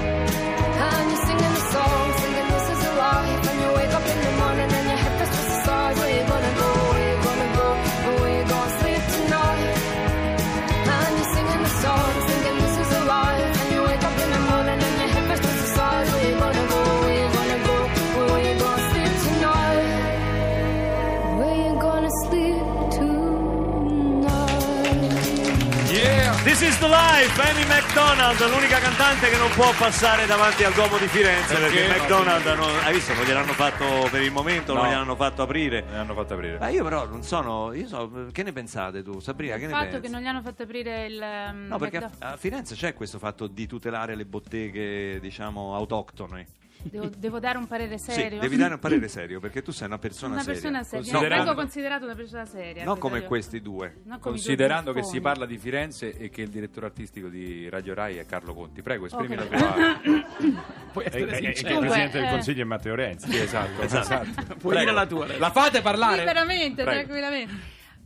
The 26.83 26.89
life, 26.89 27.41
Amy 27.41 27.65
McDonald, 27.65 28.41
l'unica 28.51 28.79
cantante 28.81 29.31
che 29.31 29.37
non 29.37 29.49
può 29.51 29.73
passare 29.79 30.27
davanti 30.27 30.65
al 30.65 30.73
Duomo 30.73 30.99
di 30.99 31.07
Firenze 31.07 31.55
perché, 31.57 31.83
Perché? 31.85 32.01
McDonald, 32.03 32.45
non- 32.57 32.79
hai 32.85 32.93
visto, 32.95 33.15
non 33.15 33.25
gliel'hanno 33.25 33.53
fatto 33.53 34.09
per 34.11 34.21
il 34.23 34.33
momento, 34.33 34.75
non 34.75 34.83
No. 34.85 34.89
gliel'hanno 34.91 35.15
fatto 35.15 35.43
aprire. 35.43 35.85
Ne 35.89 35.99
hanno 35.99 36.15
fatto 36.15 36.35
aprire. 36.35 36.59
Ma 36.59 36.69
io 36.71 36.83
però 36.83 37.07
non 37.07 37.23
sono, 37.23 37.73
io 37.73 37.87
so, 37.87 38.27
che 38.33 38.43
ne 38.43 38.53
pensate 38.53 39.03
tu? 39.05 39.21
Sabrina, 39.21 39.57
che 39.57 39.63
Il 39.63 39.69
ne 39.69 39.75
fatto 39.75 39.85
pensi? 39.87 40.01
che 40.01 40.09
non 40.09 40.21
gli 40.23 40.27
hanno 40.27 40.43
fatto 40.43 40.63
aprire 40.65 41.07
il... 41.07 41.25
No, 41.69 41.79
perché 41.79 41.99
a, 41.99 42.11
a 42.19 42.37
Firenze 42.37 42.75
c'è 42.75 42.95
questo 42.95 43.19
fatto 43.19 43.47
di 43.47 43.67
tutelare 43.67 44.17
le 44.17 44.25
botteghe, 44.25 45.21
diciamo, 45.21 45.77
autoctone. 45.77 46.47
Devo, 46.85 47.09
devo 47.17 47.39
dare 47.39 47.59
un 47.59 47.67
parere 47.67 47.97
serio? 47.99 48.31
Sì, 48.31 48.39
devi 48.39 48.57
dare 48.57 48.75
un 48.75 48.81
parere 48.81 49.07
serio 49.09 49.39
perché 49.41 49.63
tu 49.63 49.71
sei 49.71 49.87
una 49.87 49.99
persona 49.99 50.35
una 50.35 50.43
seria. 50.43 50.61
persona 50.61 50.83
seria. 50.83 50.99
Considerando- 51.11 51.45
Vengo 51.45 51.61
considerato 51.61 52.05
una 52.05 52.15
persona 52.15 52.45
seria. 52.45 52.85
Non 52.85 52.99
come 52.99 53.23
questi 53.23 53.61
due. 53.61 53.93
Come 53.93 54.05
i 54.05 54.09
due 54.09 54.19
Considerando 54.21 54.93
che 54.93 55.03
si 55.05 55.21
parla 55.21 55.47
di 55.47 55.59
Firenze 55.59 56.17
e 56.17 56.29
che 56.29 56.43
il 56.43 56.49
direttore 56.51 56.87
artistico 56.87 57.29
di 57.29 57.69
Radio 57.69 57.95
Rai 57.95 58.17
è 58.17 58.27
Carlo 58.27 58.53
Conti. 58.55 58.83
Prego, 58.83 59.07
esprimi 59.07 59.37
Ok. 59.37 59.51
la 59.51 59.59
tua... 59.59 60.01
Puoi 60.93 61.05
essere 61.07 61.23
e- 61.23 61.37
e 61.37 61.41
che 61.41 61.49
il 61.49 61.57
sincero. 61.57 61.79
Presidente 61.81 62.19
del 62.19 62.27
eh. 62.27 62.31
consiglio 62.31 62.63
è 62.63 62.65
Matteo 62.65 62.95
Renzi. 62.95 63.31
Sì, 63.31 63.39
esatto, 63.39 63.81
esatto. 63.83 64.55
Puoi 64.57 64.79
dire 64.79 64.93
la 64.93 65.07
tua. 65.07 65.27
La 65.39 65.51
fate 65.51 65.81
parlare? 65.83 66.19
Liberamente, 66.19 66.83
Prego. 66.83 66.91
tranquillamente. 67.03 67.55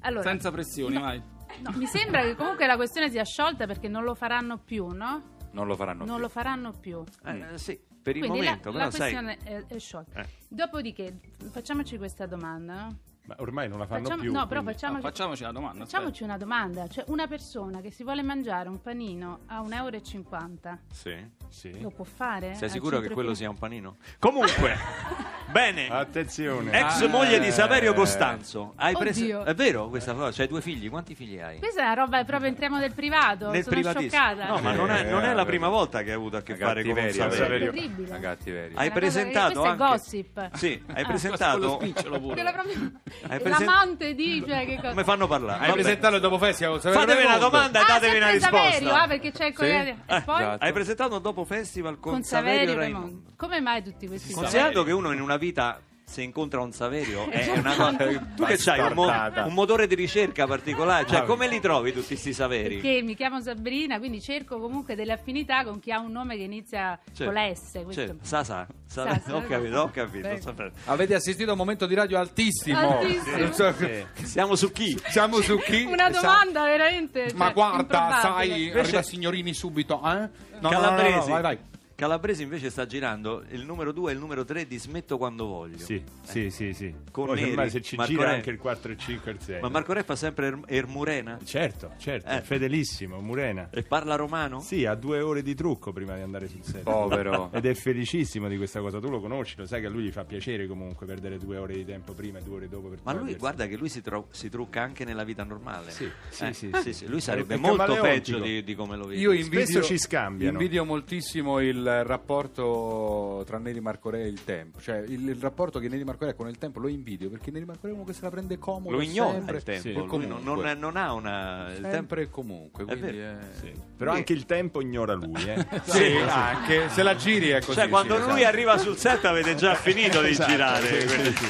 Allora, 0.00 0.22
Senza 0.22 0.50
pressioni, 0.52 0.98
vai. 0.98 1.20
no, 1.62 1.72
mi 1.76 1.86
sembra 1.86 2.22
che 2.22 2.36
comunque 2.36 2.66
la 2.66 2.76
questione 2.76 3.10
sia 3.10 3.24
sciolta 3.24 3.66
perché 3.66 3.88
non 3.88 4.04
lo 4.04 4.14
faranno 4.14 4.58
più, 4.58 4.86
no? 4.88 5.34
Non 5.52 5.66
lo 5.66 5.74
faranno 5.74 6.04
Non 6.04 6.14
più. 6.16 6.22
lo 6.22 6.28
faranno 6.28 6.72
più. 6.78 7.02
Eh, 7.24 7.44
sì, 7.58 7.76
per 8.06 8.14
il 8.16 8.22
Quindi 8.22 8.38
momento, 8.46 8.68
la, 8.70 8.72
però 8.72 8.84
la 8.84 8.90
sai... 8.92 9.12
questione 9.14 9.38
è, 9.42 9.74
è 9.74 9.78
sciolta. 9.80 10.20
Eh. 10.20 10.26
Dopodiché, 10.46 11.18
facciamoci 11.50 11.96
questa 11.98 12.26
domanda, 12.26 12.74
no? 12.84 12.98
Ma 13.26 13.34
ormai 13.40 13.68
non 13.68 13.80
la 13.80 13.86
fanno 13.86 14.02
Facciamo- 14.04 14.22
più. 14.22 14.30
no, 14.32 14.46
però 14.46 14.62
facciamoci, 14.62 15.02
No, 15.02 15.08
facciamoci 15.08 15.42
la 15.42 15.50
domanda. 15.50 15.84
facciamoci 15.84 16.22
una 16.22 16.36
domanda. 16.36 16.86
Cioè, 16.86 17.04
una 17.08 17.26
persona 17.26 17.80
che 17.80 17.90
si 17.90 18.04
vuole 18.04 18.22
mangiare 18.22 18.68
un 18.68 18.80
panino 18.80 19.40
a 19.46 19.60
1,50 19.62 19.74
euro, 19.74 20.78
Sì. 20.92 21.30
Sì. 21.48 21.80
lo 21.80 21.90
può 21.90 22.04
fare? 22.04 22.54
Sei 22.54 22.70
sicuro 22.70 23.00
che 23.00 23.10
quello 23.10 23.34
sia 23.34 23.50
un 23.50 23.58
panino? 23.58 23.96
Comunque, 24.20 24.76
bene. 25.50 25.88
Attenzione. 25.88 26.70
Ex 26.78 27.02
Ah, 27.02 27.08
moglie 27.08 27.38
di 27.40 27.46
eh, 27.48 27.52
Saverio 27.52 27.92
Costanzo. 27.94 28.72
Hai 28.76 28.94
preso... 28.96 29.20
Oddio. 29.22 29.44
È 29.44 29.54
vero 29.54 29.88
questa 29.88 30.12
cosa? 30.14 30.30
C'hai 30.32 30.46
due 30.48 30.60
figli? 30.60 30.88
Quanti 30.88 31.14
figli 31.14 31.38
hai? 31.38 31.58
Questa 31.58 31.80
è 31.80 31.84
una 31.84 31.94
roba, 31.94 32.24
proprio 32.24 32.48
entriamo 32.48 32.78
nel 32.78 32.92
privato. 32.94 33.50
Nel 33.50 33.62
Sono 33.62 33.76
privatissimo. 33.76 34.22
scioccata. 34.22 34.46
No, 34.48 34.58
ma 34.60 34.72
non 34.72 34.90
è, 34.90 35.10
non 35.10 35.24
è 35.24 35.32
la 35.32 35.44
prima 35.44 35.68
volta 35.68 36.02
che 36.02 36.10
hai 36.10 36.16
avuto 36.16 36.36
a 36.36 36.42
che 36.42 36.56
fare 36.56 36.82
con 36.82 36.90
un 36.90 36.96
cattiveria, 36.96 37.30
Saverio. 37.30 37.70
terribile. 37.72 38.08
Una 38.10 38.18
cattiveria. 38.20 38.78
Hai 38.78 38.86
Una 38.86 38.94
cosa- 38.94 39.00
presentato 39.00 39.60
questo 39.60 39.64
è 39.64 39.68
anche... 39.68 39.84
gossip. 39.84 40.50
Sì, 40.54 40.82
hai 40.92 41.02
Ah. 41.06 41.06
Presentato... 41.06 41.76
Quella 41.76 42.52
proprio... 42.52 42.74
Hai 43.28 43.40
presen- 43.40 43.64
L'amante 43.66 44.14
dice 44.14 44.64
che 44.64 44.76
cosa... 44.76 44.88
Come 44.90 45.04
fanno 45.04 45.26
parlare? 45.26 45.60
Hai 45.60 45.68
Vabbè. 45.68 45.80
presentato 45.82 46.14
il 46.16 46.20
dopo 46.20 46.38
festival? 46.38 46.80
Saverio 46.80 47.00
Fatevi 47.06 47.24
una 47.24 47.30
Raimondo? 47.34 47.56
domanda 47.56 47.78
e 47.78 47.82
Ah, 47.82 47.86
datevi 47.86 48.16
una 48.16 48.26
sempre 48.26 48.48
risposta. 48.48 48.72
Saverio, 48.72 48.94
ah, 48.94 49.06
perché 49.06 49.30
c'è 49.32 49.46
il. 49.46 49.54
E 49.58 49.96
Eh, 50.06 50.22
poi 50.22 50.40
esatto. 50.42 50.64
Hai 50.64 50.72
presentato 50.72 51.18
dopo 51.18 51.44
festival 51.44 51.98
con, 52.00 52.12
con 52.12 52.22
Saverio 52.22 52.74
Raimondo. 52.74 53.06
Raimondo. 53.06 53.30
Come 53.36 53.60
mai 53.60 53.82
tutti 53.82 54.06
questi 54.06 54.32
Considerato 54.32 54.82
che 54.82 54.92
uno 54.92 55.12
in 55.12 55.20
una 55.20 55.35
vita 55.36 55.80
se 56.08 56.22
incontra 56.22 56.60
un 56.60 56.70
Saverio 56.70 57.28
è 57.28 57.50
una 57.58 57.74
cosa 57.74 57.96
tu 57.96 58.42
Ma 58.42 58.46
che 58.46 58.56
c'hai 58.58 58.78
un, 58.78 58.92
mo- 58.92 59.10
un 59.44 59.52
motore 59.52 59.88
di 59.88 59.96
ricerca 59.96 60.46
particolare 60.46 61.04
cioè 61.04 61.24
come 61.24 61.48
li 61.48 61.58
trovi 61.58 61.92
tutti 61.92 62.06
questi 62.06 62.32
Saveri? 62.32 62.76
Perché 62.76 63.02
mi 63.02 63.16
chiamo 63.16 63.40
Sabrina, 63.40 63.98
quindi 63.98 64.20
cerco 64.20 64.60
comunque 64.60 64.94
delle 64.94 65.12
affinità 65.12 65.64
con 65.64 65.80
chi 65.80 65.90
ha 65.90 65.98
un 65.98 66.12
nome 66.12 66.36
che 66.36 66.44
inizia 66.44 66.96
Certo. 67.06 67.24
con 67.24 67.34
la 67.34 67.52
S. 67.52 67.72
questo- 67.82 67.92
Cioè, 67.92 68.14
Sasa, 68.20 68.68
Sa- 68.86 69.14
Sasa, 69.18 69.34
ho 69.34 69.42
capito, 69.42 69.80
ho 69.80 69.90
capito. 69.90 70.28
Prego. 70.54 70.70
Avete 70.84 71.14
assistito 71.16 71.48
a 71.48 71.52
un 71.54 71.58
momento 71.58 71.86
di 71.86 71.94
radio 71.96 72.20
altissimo. 72.20 72.98
Altissimo. 73.00 73.52
So- 73.52 73.74
Siamo 74.22 74.54
su 74.54 74.70
chi? 74.70 74.96
Siamo 75.08 75.40
su 75.40 75.58
chi? 75.58 75.82
Una 75.90 76.12
Sa- 76.12 76.20
domanda 76.20 76.62
veramente. 76.66 77.32
Ma 77.34 77.46
cioè, 77.46 77.52
guarda, 77.54 77.80
improbabile. 77.80 78.20
sai, 78.20 78.70
arriva 78.78 79.02
signorini 79.02 79.52
subito, 79.54 79.96
eh? 79.96 80.00
No, 80.00 80.20
no, 80.20 80.28
no, 80.60 80.68
no, 80.68 80.68
Calabresi. 80.68 81.16
no, 81.18 81.26
vai, 81.26 81.42
vai. 81.42 81.58
Calabresi 81.96 82.42
invece 82.42 82.68
sta 82.68 82.84
girando 82.84 83.42
il 83.52 83.64
numero 83.64 83.90
2 83.90 84.10
e 84.10 84.14
il 84.14 84.20
numero 84.20 84.44
3 84.44 84.66
di 84.66 84.76
Smetto 84.78 85.16
quando 85.16 85.46
voglio. 85.46 85.78
Sì, 85.78 86.02
sì, 86.24 86.50
sì, 86.50 86.74
sì. 86.74 86.94
Con 87.10 87.24
Poi 87.24 87.36
Neri, 87.36 87.50
ormai 87.52 87.70
se 87.70 87.80
ci 87.80 87.96
Marco 87.96 88.12
gira 88.12 88.24
Re. 88.26 88.34
anche 88.34 88.50
il 88.50 88.58
4, 88.58 88.92
il 88.92 88.98
5 88.98 89.30
e 89.30 89.34
il 89.34 89.40
6. 89.40 89.60
Ma 89.62 89.70
Marco 89.70 89.94
Re 89.94 90.02
fa 90.02 90.14
sempre 90.14 90.48
Er- 90.48 90.60
Ermurena 90.66 91.38
Certo, 91.42 91.92
certo, 91.96 92.28
Eh. 92.28 92.36
è 92.36 92.42
fedelissimo, 92.42 93.18
Murena. 93.22 93.70
e 93.70 93.82
parla 93.82 94.14
romano? 94.14 94.60
Sì, 94.60 94.84
ha 94.84 94.94
due 94.94 95.22
ore 95.22 95.40
di 95.42 95.54
trucco 95.54 95.90
prima 95.94 96.14
di 96.16 96.20
andare 96.20 96.48
sul 96.48 96.62
set. 96.62 96.82
Povero. 96.82 97.50
Ed 97.50 97.64
è 97.64 97.72
felicissimo 97.72 98.46
di 98.46 98.58
questa 98.58 98.80
cosa. 98.80 99.00
Tu 99.00 99.08
lo 99.08 99.18
conosci, 99.18 99.54
lo 99.56 99.64
sai 99.64 99.80
che 99.80 99.86
a 99.86 99.90
lui 99.90 100.02
gli 100.04 100.10
fa 100.12 100.24
piacere 100.24 100.66
comunque 100.66 101.06
perdere 101.06 101.38
due 101.38 101.56
ore 101.56 101.76
di 101.76 101.84
tempo 101.86 102.12
prima 102.12 102.40
e 102.40 102.42
due 102.42 102.56
ore 102.56 102.68
dopo 102.68 102.88
per 102.88 102.98
Ma 103.04 103.14
lui 103.14 103.34
guarda 103.36 103.66
che 103.66 103.76
lui 103.78 103.88
si, 103.88 104.02
tro- 104.02 104.28
si 104.32 104.50
trucca 104.50 104.82
anche 104.82 105.06
nella 105.06 105.24
vita 105.24 105.44
normale. 105.44 105.90
Sì, 105.92 106.06
sì, 106.28 106.44
Eh, 106.44 106.52
sì, 106.52 106.70
sì, 106.82 106.92
sì. 106.92 107.06
Lui 107.06 107.22
sarebbe 107.22 107.56
molto 107.56 107.98
peggio 108.02 108.38
di, 108.38 108.62
di 108.62 108.74
come 108.74 108.98
lo 108.98 109.06
vedi. 109.06 109.18
Io 109.22 109.32
invidio, 109.32 109.60
Spesso 109.64 109.82
ci 109.82 109.96
scambiano. 109.96 110.52
invidio 110.52 110.84
moltissimo 110.84 111.58
il 111.60 111.84
rapporto 111.86 113.42
tra 113.46 113.58
Neri 113.58 113.80
Marco 113.80 114.10
Re 114.10 114.22
e 114.22 114.26
il 114.28 114.44
tempo. 114.44 114.80
Cioè, 114.80 114.98
il, 115.06 115.28
il 115.28 115.36
rapporto 115.40 115.78
che 115.78 115.88
Neri 115.88 116.04
Marco 116.04 116.24
Re 116.24 116.30
ha 116.30 116.34
con 116.34 116.48
il 116.48 116.58
tempo 116.58 116.80
lo 116.80 116.88
invidio 116.88 117.28
perché 117.30 117.50
Neri 117.50 117.64
Marco 117.64 117.86
Re 117.86 117.92
è 117.92 117.94
uno 117.94 118.04
che 118.04 118.12
se 118.12 118.20
la 118.22 118.30
prende 118.30 118.58
comodo. 118.58 118.96
lo 118.96 119.02
ignora 119.02 119.32
sempre, 119.32 119.56
il 119.58 119.62
tempo. 119.62 119.82
Sì, 120.18 120.26
non, 120.26 120.40
non 120.42 120.66
è- 120.66 120.74
non 120.74 120.96
ha 120.96 121.12
una. 121.12 121.66
Il 121.68 121.74
tempo 121.80 121.90
sempre 121.90 122.22
e 122.22 122.30
comunque. 122.30 122.84
È 122.84 122.86
Quindi 122.86 123.16
vero. 123.16 123.38
è- 123.38 123.58
Sì. 123.60 123.72
Però 123.96 124.12
anche 124.12 124.32
il 124.32 124.44
tempo 124.46 124.80
ignora 124.80 125.14
lui, 125.14 125.42
eh. 125.48 125.66
Sì, 125.84 126.16
anche 126.16 126.88
se 126.90 127.02
la 127.02 127.14
giri 127.16 127.48
è 127.48 127.60
così. 127.60 127.78
Cioè, 127.78 127.88
quando 127.88 128.14
sì, 128.16 128.20
lui 128.22 128.30
esatto. 128.40 128.46
arriva 128.46 128.78
sul 128.78 128.96
set 128.96 129.24
avete 129.24 129.54
già 129.54 129.74
finito 129.76 130.20
di 130.22 130.34
girare. 130.34 131.06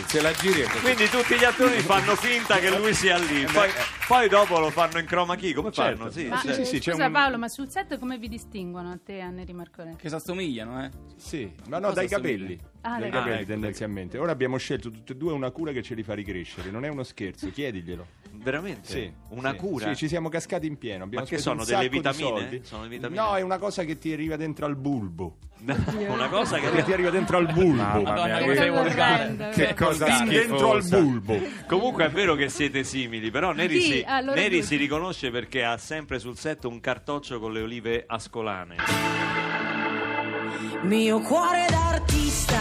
Se 0.06 0.20
la 0.20 0.32
giri 0.32 0.60
è 0.60 0.66
così. 0.66 0.80
Quindi 0.80 1.08
tutti 1.08 1.36
gli 1.36 1.44
attori 1.44 1.80
fanno 1.80 2.14
finta 2.16 2.58
che 2.58 2.76
lui 2.76 2.94
sia 2.94 3.16
lì. 3.18 3.44
Poi 3.52 3.68
Poi 4.06 4.28
dopo 4.28 4.60
lo 4.60 4.70
fanno 4.70 4.98
in 5.00 5.04
chroma 5.06 5.34
key, 5.34 5.52
come 5.52 5.72
Certo. 5.72 5.96
fanno? 5.96 6.10
Sì, 6.10 6.26
Ma, 6.28 6.36
sì, 6.38 6.48
eh, 6.48 6.64
sì, 6.64 6.78
c'è 6.78 6.92
scusa 6.92 7.06
un- 7.06 7.12
Paolo, 7.12 7.38
ma 7.38 7.48
sul 7.48 7.68
set 7.68 7.98
come 7.98 8.18
vi 8.18 8.28
distinguono 8.28 8.92
a 8.92 8.98
te 9.02 9.16
e 9.16 9.20
a 9.20 9.30
Neri 9.30 9.52
Marconetti? 9.52 9.96
Che 9.96 10.08
si 10.08 10.14
assomigliano, 10.14 10.84
eh? 10.84 10.90
Sì, 11.16 11.52
ma 11.68 11.78
no, 11.80 11.88
Cosa 11.88 11.94
dai 12.02 12.04
assomiglia? 12.06 12.36
capelli. 12.38 12.60
Ah, 12.86 12.90
dai 12.90 13.00
dai 13.00 13.10
capelli 13.10 13.30
capelli. 13.30 13.46
tendenzialmente. 13.46 14.18
Ora 14.18 14.30
abbiamo 14.32 14.56
scelto 14.58 14.90
tutti 14.90 15.12
e 15.12 15.16
due 15.16 15.32
una 15.32 15.50
cura 15.50 15.72
che 15.72 15.82
ce 15.82 15.94
li 15.94 16.02
fa 16.02 16.14
ricrescere. 16.14 16.70
Non 16.70 16.84
è 16.84 16.88
uno 16.88 17.02
scherzo, 17.02 17.50
chiediglielo. 17.50 18.06
Veramente? 18.32 18.88
Sì, 18.88 19.12
Una 19.30 19.52
sì, 19.52 19.56
cura? 19.56 19.88
Sì, 19.88 19.96
ci 19.96 20.08
siamo 20.08 20.28
cascati 20.28 20.66
in 20.66 20.76
pieno. 20.78 21.04
Abbiamo 21.04 21.24
Ma 21.24 21.30
che 21.30 21.38
sono, 21.38 21.64
delle 21.64 21.88
vitamine? 21.88 22.60
Sono 22.62 22.86
vitamine? 22.86 23.20
No, 23.20 23.34
è 23.34 23.40
una 23.40 23.58
cosa 23.58 23.82
che 23.84 23.98
ti 23.98 24.12
arriva 24.12 24.36
dentro 24.36 24.66
al 24.66 24.76
bulbo. 24.76 25.38
Una 25.66 26.28
cosa 26.28 26.58
che 26.58 26.70
Che 26.70 26.84
ti 26.84 26.92
arriva 26.92 27.08
dentro 27.08 27.38
al 27.38 27.46
bulbo. 27.50 27.72
Mamma 27.82 28.02
Madonna, 28.02 28.40
mia, 28.40 28.52
che 28.54 28.68
volgare. 28.70 29.50
che 29.54 29.74
cosa 29.74 30.22
dentro 30.24 30.72
al 30.72 30.84
bulbo. 30.86 31.40
Comunque 31.66 32.04
è 32.04 32.10
vero 32.10 32.34
che 32.34 32.50
siete 32.50 32.84
simili, 32.84 33.30
però 33.30 33.52
Neri, 33.52 33.80
Sì, 33.80 33.90
si, 33.92 34.04
allora 34.06 34.34
Neri 34.38 34.58
due. 34.58 34.62
si 34.66 34.76
riconosce 34.76 35.30
perché 35.30 35.64
ha 35.64 35.78
sempre 35.78 36.18
sul 36.18 36.36
set 36.36 36.64
un 36.66 36.78
cartoccio 36.78 37.40
con 37.40 37.54
le 37.54 37.62
olive 37.62 38.04
ascolane. 38.06 38.76
Mio 40.82 41.20
cuore 41.20 41.64
d'artista, 41.70 42.55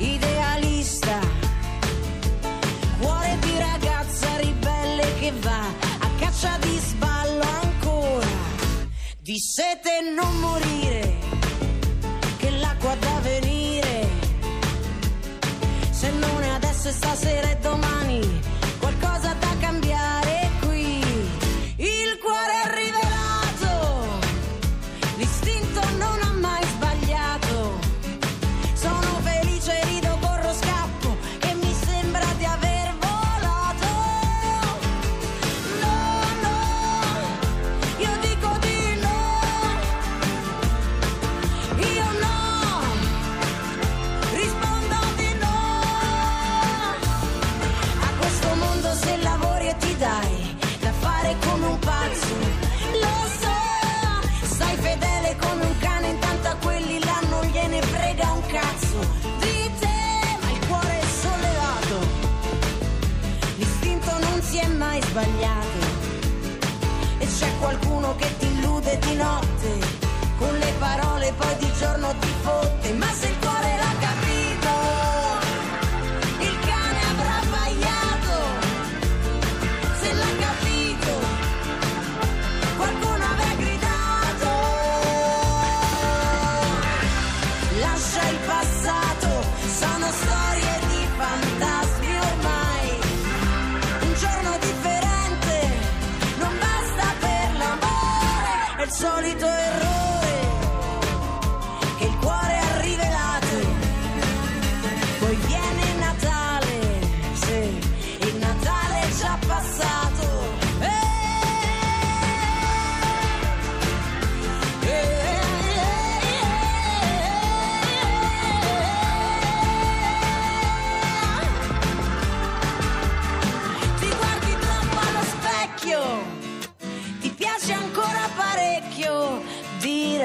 idealista, 0.00 1.20
cuore 2.98 3.38
di 3.40 3.58
ragazza 3.58 4.36
ribelle 4.36 5.14
che 5.18 5.32
va 5.40 5.66
a 6.00 6.08
caccia 6.18 6.56
di 6.58 6.78
sballo 6.78 7.44
ancora, 7.62 8.26
di 9.20 9.38
sete 9.38 10.00
non 10.16 10.34
morire, 10.38 11.18
che 12.38 12.50
l'acqua 12.50 12.94
da 12.96 13.20
venire, 13.20 14.08
se 15.90 16.10
non 16.10 16.42
è 16.42 16.48
adesso 16.48 16.88
e 16.88 16.92
stasera 16.92 17.50
e 17.50 17.56
domani, 17.58 18.40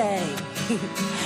direi. 0.06 0.36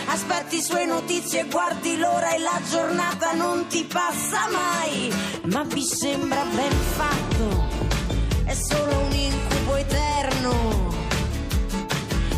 Aspetti 0.07 0.61
sue 0.61 0.85
notizie, 0.85 1.45
guardi 1.45 1.97
l'ora 1.97 2.33
e 2.33 2.39
la 2.39 2.59
giornata 2.69 3.33
non 3.33 3.67
ti 3.67 3.83
passa 3.85 4.47
mai, 4.51 5.13
ma 5.45 5.63
vi 5.63 5.83
sembra 5.83 6.43
ben 6.43 6.71
fatto, 6.71 7.67
è 8.45 8.53
solo 8.53 8.99
un 8.99 9.13
incubo 9.13 9.75
eterno. 9.75 10.93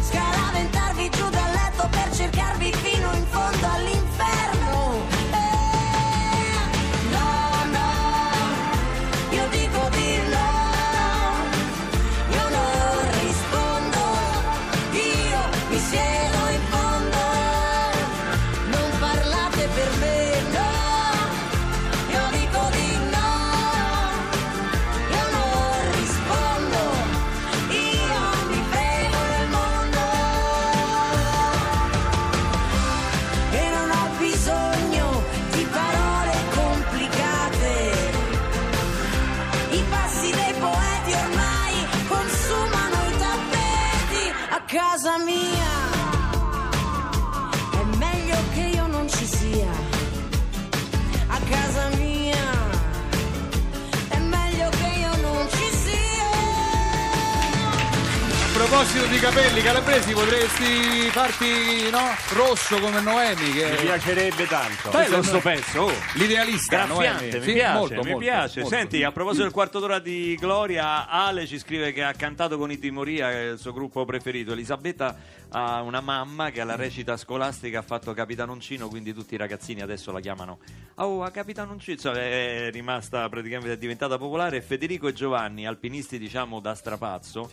Scaraventarvi 0.01 1.10
giù 1.10 1.30
dal 1.30 1.51
letto 1.51 1.88
per 1.89 2.15
cercarvi 2.15 2.73
fino 2.73 3.12
in 3.13 3.25
fondo 3.27 3.67
all'inferno. 3.67 4.61
Capelli 59.41 59.62
calabresi, 59.62 60.13
potresti 60.13 61.10
farti 61.10 61.89
no? 61.89 61.99
rosso 62.34 62.80
come 62.80 63.01
Noemi, 63.01 63.47
Mi 63.47 63.54
che 63.54 63.77
piacerebbe 63.82 64.45
tanto. 64.45 64.91
Bello 64.91 65.23
sto 65.23 65.39
pezzo, 65.39 65.82
oh. 65.82 65.91
l'idealista. 66.13 66.86
Graffiante, 66.86 67.23
Noemi. 67.23 67.39
mi 67.39 67.45
Sì, 67.45 67.54
piace, 67.54 67.77
molto, 67.77 67.93
mi 67.95 68.10
molto, 68.12 68.17
piace. 68.17 68.60
molto. 68.60 68.75
Senti, 68.75 69.04
a 69.04 69.12
proposito 69.12 69.41
del 69.41 69.51
quarto 69.51 69.80
d'ora 69.80 69.97
di 69.97 70.38
Gloria, 70.39 71.08
Ale 71.10 71.47
ci 71.47 71.58
scrive 71.58 71.91
che 71.91 72.04
ha 72.04 72.13
cantato 72.13 72.60
con 72.60 72.69
i 72.69 72.77
Timoria, 72.77 73.30
che 73.30 73.47
è 73.47 73.51
il 73.54 73.58
suo 73.58 73.73
gruppo 73.73 74.06
preferito. 74.06 74.51
Elisabetta 74.51 75.17
ha 75.49 75.82
una 75.82 76.01
mamma 76.01 76.51
che 76.51 76.62
alla 76.62 76.75
recita 76.75 77.17
scolastica 77.17 77.80
ha 77.80 77.84
fatto 77.84 78.13
Capitanoncino, 78.13 78.89
quindi 78.89 79.12
tutti 79.12 79.34
i 79.34 79.38
ragazzini 79.38 79.82
adesso 79.82 80.12
la 80.12 80.19
chiamano 80.19 80.60
Oh, 80.95 81.23
a 81.23 81.32
Capitanoncino, 81.32 81.97
Cioè, 81.97 82.67
è 82.67 82.71
rimasta 82.71 83.27
praticamente 83.27 83.73
è 83.73 83.77
diventata 83.77 84.19
popolare. 84.19 84.62
Federico 84.62 85.08
e 85.08 85.13
Giovanni, 85.13 85.65
alpinisti 85.65 86.19
diciamo 86.19 86.60
da 86.60 86.75
strapazzo, 86.75 87.49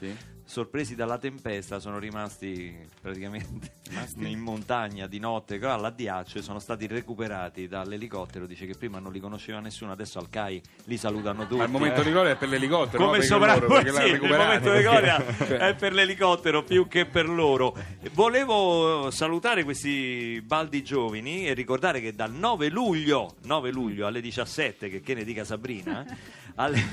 sorpresi 0.49 0.95
dalla 0.95 1.19
tempesta, 1.19 1.79
sono 1.79 1.99
rimasti 1.99 2.75
praticamente 3.03 3.73
in 4.17 4.39
montagna 4.39 5.07
di 5.07 5.19
notte 5.19 5.59
con 5.59 5.79
l'addiaccio 5.79 6.39
e 6.39 6.43
sono 6.43 6.59
stati 6.59 6.87
recuperati 6.87 7.69
dall'elicottero. 7.69 8.47
Dice 8.47 8.65
che 8.65 8.75
prima 8.75 8.99
non 8.99 9.13
li 9.13 9.21
conosceva 9.21 9.61
nessuno, 9.61 9.93
adesso 9.93 10.19
al 10.19 10.31
CAI 10.31 10.61
li 10.85 10.97
salutano 10.97 11.43
tutti. 11.43 11.57
Ma 11.57 11.65
il 11.65 11.71
momento 11.71 12.01
eh. 12.01 12.05
di 12.05 12.11
gloria 12.11 12.33
è 12.33 12.37
per 12.37 12.49
l'elicottero. 12.49 13.05
come 13.05 13.19
no? 13.19 13.23
Sopra 13.25 13.57
loro, 13.57 13.79
sì, 13.93 14.07
il 14.07 14.21
momento 14.23 14.73
di 14.73 14.81
gloria 14.81 15.25
è 15.69 15.75
per 15.75 15.93
l'elicottero 15.93 16.63
più 16.63 16.89
che 16.89 17.05
per 17.05 17.29
loro 17.29 17.77
volevo 18.13 19.11
salutare 19.11 19.65
questi 19.65 20.43
baldi 20.43 20.83
giovani 20.83 21.47
e 21.47 21.53
ricordare 21.53 22.01
che 22.01 22.15
dal 22.15 22.33
9 22.33 22.71
luglio 22.71 23.35
9 23.43 23.71
luglio 23.71 24.07
alle 24.07 24.23
17 24.23 24.89
che, 24.89 25.01
che 25.03 25.15
ne 25.15 25.25
dica 25.25 25.45
Sabrina 25.45 26.07
alle... 26.59 26.85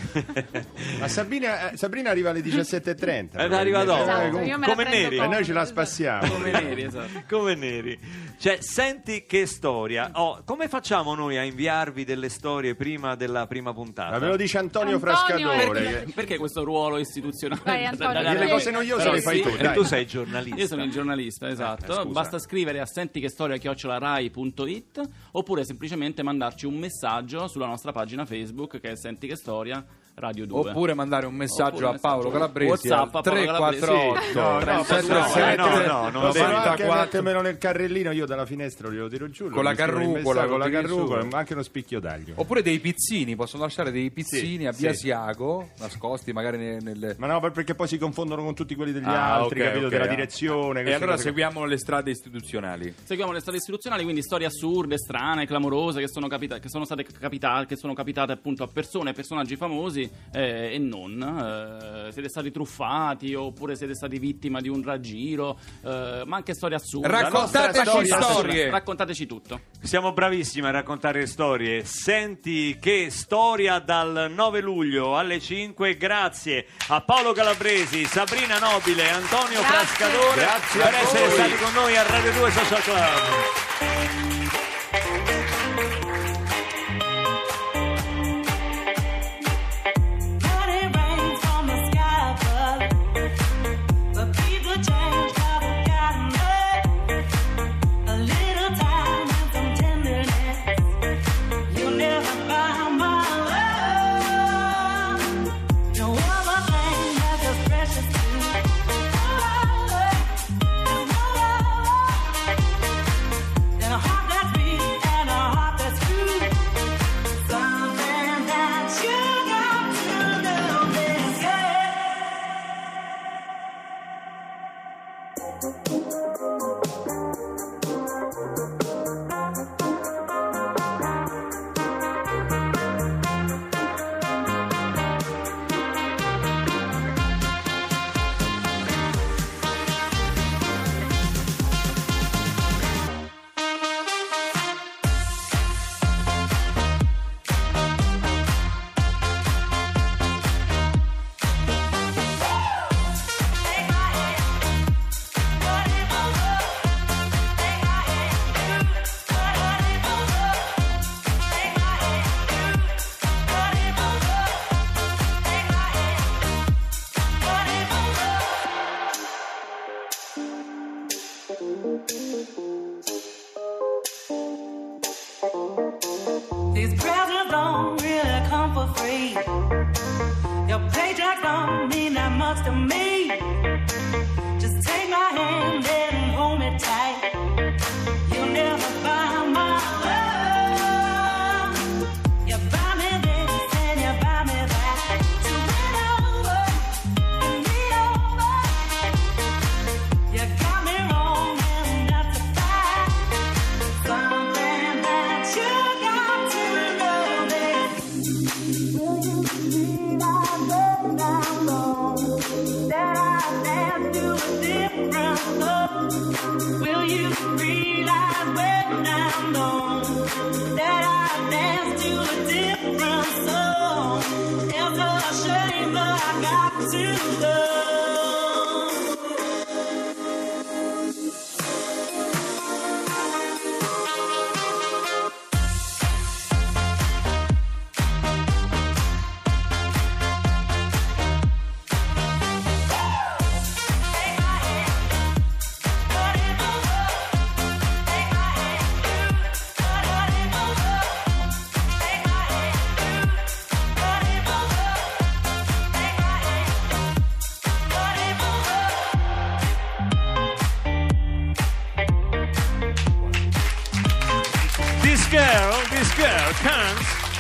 Ma 1.00 1.08
Sabrina, 1.08 1.72
eh, 1.72 1.78
Sabrina 1.78 2.10
arriva 2.12 2.30
alle 2.30 2.42
17.30. 2.42 3.38
Eh, 3.54 3.56
arriva 3.56 3.84
dopo. 3.84 4.02
Esatto, 4.02 4.38
Eh, 4.40 4.58
come 4.66 4.84
neri. 4.84 5.18
e 5.18 5.28
noi 5.28 5.44
ce 5.46 5.54
la 5.54 5.66
spassiamo. 5.66 6.32
Come 6.32 6.52
neri, 6.52 6.84
esatto. 6.84 7.24
come 7.30 7.56
neri 7.56 8.00
cioè 8.38 8.58
senti 8.60 9.26
che 9.26 9.46
storia 9.46 10.12
oh, 10.16 10.42
come 10.46 10.68
facciamo 10.68 11.16
noi 11.16 11.38
a 11.38 11.44
inviarvi 11.44 12.04
delle 12.04 12.28
storie 12.28 12.76
prima 12.76 13.16
della 13.16 13.48
prima 13.48 13.74
puntata 13.74 14.12
Ma 14.12 14.18
ve 14.20 14.28
lo 14.28 14.36
dice 14.36 14.58
Antonio, 14.58 14.96
Antonio 14.96 15.16
Frascatore. 15.16 15.86
è- 16.02 16.04
che- 16.06 16.12
Perché 16.16 16.38
questo 16.38 16.64
ruolo 16.64 16.98
istituzionale? 16.98 17.62
Vai, 17.64 18.24
Delle 18.24 18.50
cose 18.50 18.72
noiose 18.72 19.10
le 19.12 19.22
fai 19.22 19.38
sì, 19.38 19.42
tu. 19.44 19.50
e 19.50 19.58
dai. 19.64 19.74
tu 19.74 19.84
sei 19.84 20.06
giornalista 20.06 20.60
Io 20.60 20.68
sono 20.68 20.84
il 20.84 20.92
giornalista, 20.92 21.48
esatto. 21.50 22.02
Eh. 22.02 22.06
Basta 22.08 22.38
scrivere 22.40 22.80
a 22.82 22.86
senti 22.86 23.20
che 23.22 23.30
storia 23.30 23.56
chiocciolarai.it 23.58 25.02
oppure 25.32 25.64
semplicemente 25.66 26.24
mandarci 26.24 26.66
un 26.66 26.76
messaggio 26.76 27.48
sulla 27.48 27.68
nostra 27.68 27.92
pagina 27.92 28.26
Facebook 28.26 28.80
che 28.80 28.92
è 28.92 28.96
Senti 28.98 29.28
che 29.28 29.36
storia 29.36 29.84
Radio 30.18 30.46
2. 30.46 30.70
Oppure 30.70 30.94
mandare 30.94 31.26
un 31.26 31.34
messaggio 31.36 31.90
a 31.90 31.98
Paolo 32.00 32.30
Calabresi 32.30 32.88
WhatsApp 32.88 33.16
a 33.16 33.22
Paolo 33.22 33.44
Calabresi. 33.46 33.84
348 33.86 34.40
No, 34.40 34.54
no, 34.54 34.60
37 34.84 35.56
no, 35.58 35.66
no, 35.66 36.10
no, 36.10 36.28
anche 36.28 36.40
94 36.40 36.94
mettermelo 36.94 37.42
nel 37.42 37.58
carrellino, 37.58 38.12
io 38.12 38.26
dalla 38.26 38.46
finestra 38.46 38.90
glielo 38.90 39.10
tiro 39.10 39.30
giù. 39.30 39.50
Con 39.50 39.64
la 39.66 39.72
mi 39.72 39.76
scrivo 39.76 39.92
in 39.92 40.06
carrucola, 40.06 40.42
messaggio, 40.42 40.50
con 40.50 40.60
la 40.60 40.70
carrucola, 40.70 41.24
ma 41.26 41.38
anche 41.38 41.54
uno 41.54 41.64
spicchio 41.64 42.00
d'aglio. 42.00 42.34
Oppure 42.38 42.62
dei 42.62 42.80
pizzini, 42.80 43.36
possono 43.36 43.64
lasciare 43.64 43.92
dei 43.92 44.10
pizzini 44.10 44.60
Sì, 44.60 44.66
a 44.68 44.72
via 44.72 44.94
sì. 44.94 45.00
Siago, 45.00 45.70
nascosti 45.80 46.32
magari 46.32 46.58
ne- 46.60 46.80
nelle... 46.80 47.16
Ma 47.18 47.28
no, 47.28 47.40
perché 47.52 47.76
poi 47.76 47.88
si 47.90 47.98
confondono 47.98 48.42
con 48.42 48.56
tutti 48.56 48.74
quelli 48.76 48.94
degli 48.94 49.04
Ah, 49.04 49.36
altri, 49.36 49.60
ok, 49.62 49.66
capito? 49.68 49.86
ok. 49.88 49.92
Della 49.92 50.08
direzione. 50.08 50.80
E 50.80 50.84
queste 50.84 50.94
allora 50.96 51.12
cose- 51.18 51.24
seguiamo 51.24 51.66
le 51.66 51.78
strade 51.78 52.12
istituzionali. 52.12 52.96
Seguiamo 53.04 53.34
le 53.34 53.42
storie 53.42 53.60
istituzionali, 53.60 54.04
quindi 54.04 54.22
storie 54.22 54.48
assurde, 54.48 54.98
strane, 54.98 55.46
clamorose 55.46 56.00
che 56.00 56.08
sono, 56.08 56.30
capita- 56.30 56.60
che 56.60 56.70
sono 56.70 56.86
state 56.86 57.04
capitate, 57.04 57.66
che 57.66 57.76
sono 57.76 57.94
capitate 57.94 58.32
appunto 58.32 58.64
a 58.64 58.68
persone, 58.68 59.12
personaggi 59.12 59.58
famosi 59.58 60.04
eh, 60.32 60.74
e 60.74 60.78
non. 60.78 61.22
Eh, 61.22 62.12
siete 62.12 62.30
stati 62.30 62.52
truffati 62.52 63.34
oppure 63.34 63.76
siete 63.76 63.96
stati 63.96 64.20
vittima 64.20 64.62
di 64.62 64.70
un 64.70 64.84
raggiro, 64.84 65.58
eh, 65.84 66.24
ma 66.26 66.36
anche 66.38 66.54
storie 66.54 66.76
assurde. 66.78 67.08
Raccontateci 67.08 68.10
nostra 68.10 68.22
storie. 68.22 68.70
Raccontateci 68.70 69.26
tutto. 69.26 69.60
Siamo 69.82 70.14
bravissimi 70.14 70.68
a 70.68 70.72
raccontare 70.72 71.26
storie. 71.26 71.84
Senti 71.86 72.78
che 72.80 73.10
storia 73.10 73.80
dal 73.80 74.32
9 74.34 74.62
luglio 74.62 75.18
alle 75.18 75.40
5. 75.40 75.98
Grazie 75.98 76.68
a 76.90 77.02
Paolo 77.02 77.34
Calabresi, 77.34 78.06
Sabrina 78.06 78.60
Nobile, 78.60 79.10
Antonio 79.10 79.62
Grazie 79.62 80.82
per 80.82 80.94
essere 80.94 81.30
stati 81.30 81.56
con 81.56 81.74
noi 81.74 81.96
a 81.96 82.04
Radio 82.04 82.32
2 82.32 82.52
Social 82.52 82.82
Club. 82.82 84.25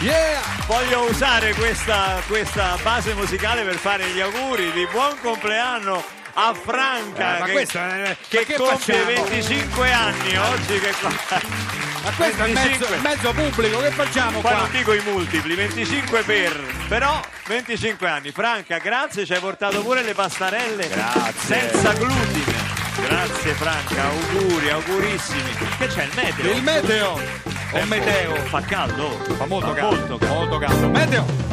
Yeah! 0.06 0.40
Voglio 0.68 1.10
usare 1.10 1.54
questa, 1.56 2.22
questa 2.28 2.78
base 2.84 3.14
musicale 3.16 3.64
per 3.64 3.76
fare 3.76 4.08
gli 4.10 4.20
auguri 4.20 4.72
di 4.72 4.88
buon 4.92 5.18
compleanno 5.20 6.04
a 6.34 6.54
Franca 6.54 7.40
Eh, 7.40 7.44
che, 7.46 7.52
questo 7.52 7.78
è- 7.80 8.16
che 8.28 8.46
che 8.46 8.54
compie 8.56 8.76
facciamo? 9.00 9.06
25 9.28 9.92
anni 9.92 10.38
oggi 10.38 10.80
che 10.80 10.94
Ma 11.02 12.12
questo 12.18 12.44
è 12.44 12.48
il 12.48 12.54
mezzo, 12.54 12.86
25. 12.88 12.98
mezzo 12.98 13.34
pubblico, 13.34 13.80
che 13.80 13.90
facciamo 13.92 14.42
poi 14.42 14.52
qua? 14.52 14.60
non 14.62 14.72
dico 14.72 14.94
i 14.94 15.02
multipli 15.02 15.56
25 15.56 16.22
per 16.24 16.60
però 16.88 17.20
25 17.48 18.08
anni 18.08 18.32
Franca 18.32 18.78
grazie 18.78 19.26
ci 19.26 19.34
hai 19.34 19.40
portato 19.40 19.82
pure 19.82 20.04
le 20.04 20.14
pastarelle 20.14 20.88
Grazie. 20.88 21.34
senza 21.40 21.94
glutine 21.94 22.54
grazie 23.08 23.54
Franca 23.54 24.04
auguri 24.04 24.70
augurissimi 24.70 25.52
che 25.80 25.88
c'è 25.88 26.04
il 26.04 26.12
meteo 26.16 26.52
Il 26.52 26.62
meteo! 26.64 27.55
O 27.82 27.86
meteo! 27.88 28.36
fa 28.50 28.62
caldo 28.62 29.10
Fa 29.38 29.46
molto 29.46 29.68
Fa 29.68 29.74
caldo. 29.74 29.96
molto 29.98 30.18
caldo. 30.18 30.36
Molto 30.36 30.58
caldo. 30.60 30.90
Meteo! 30.90 31.46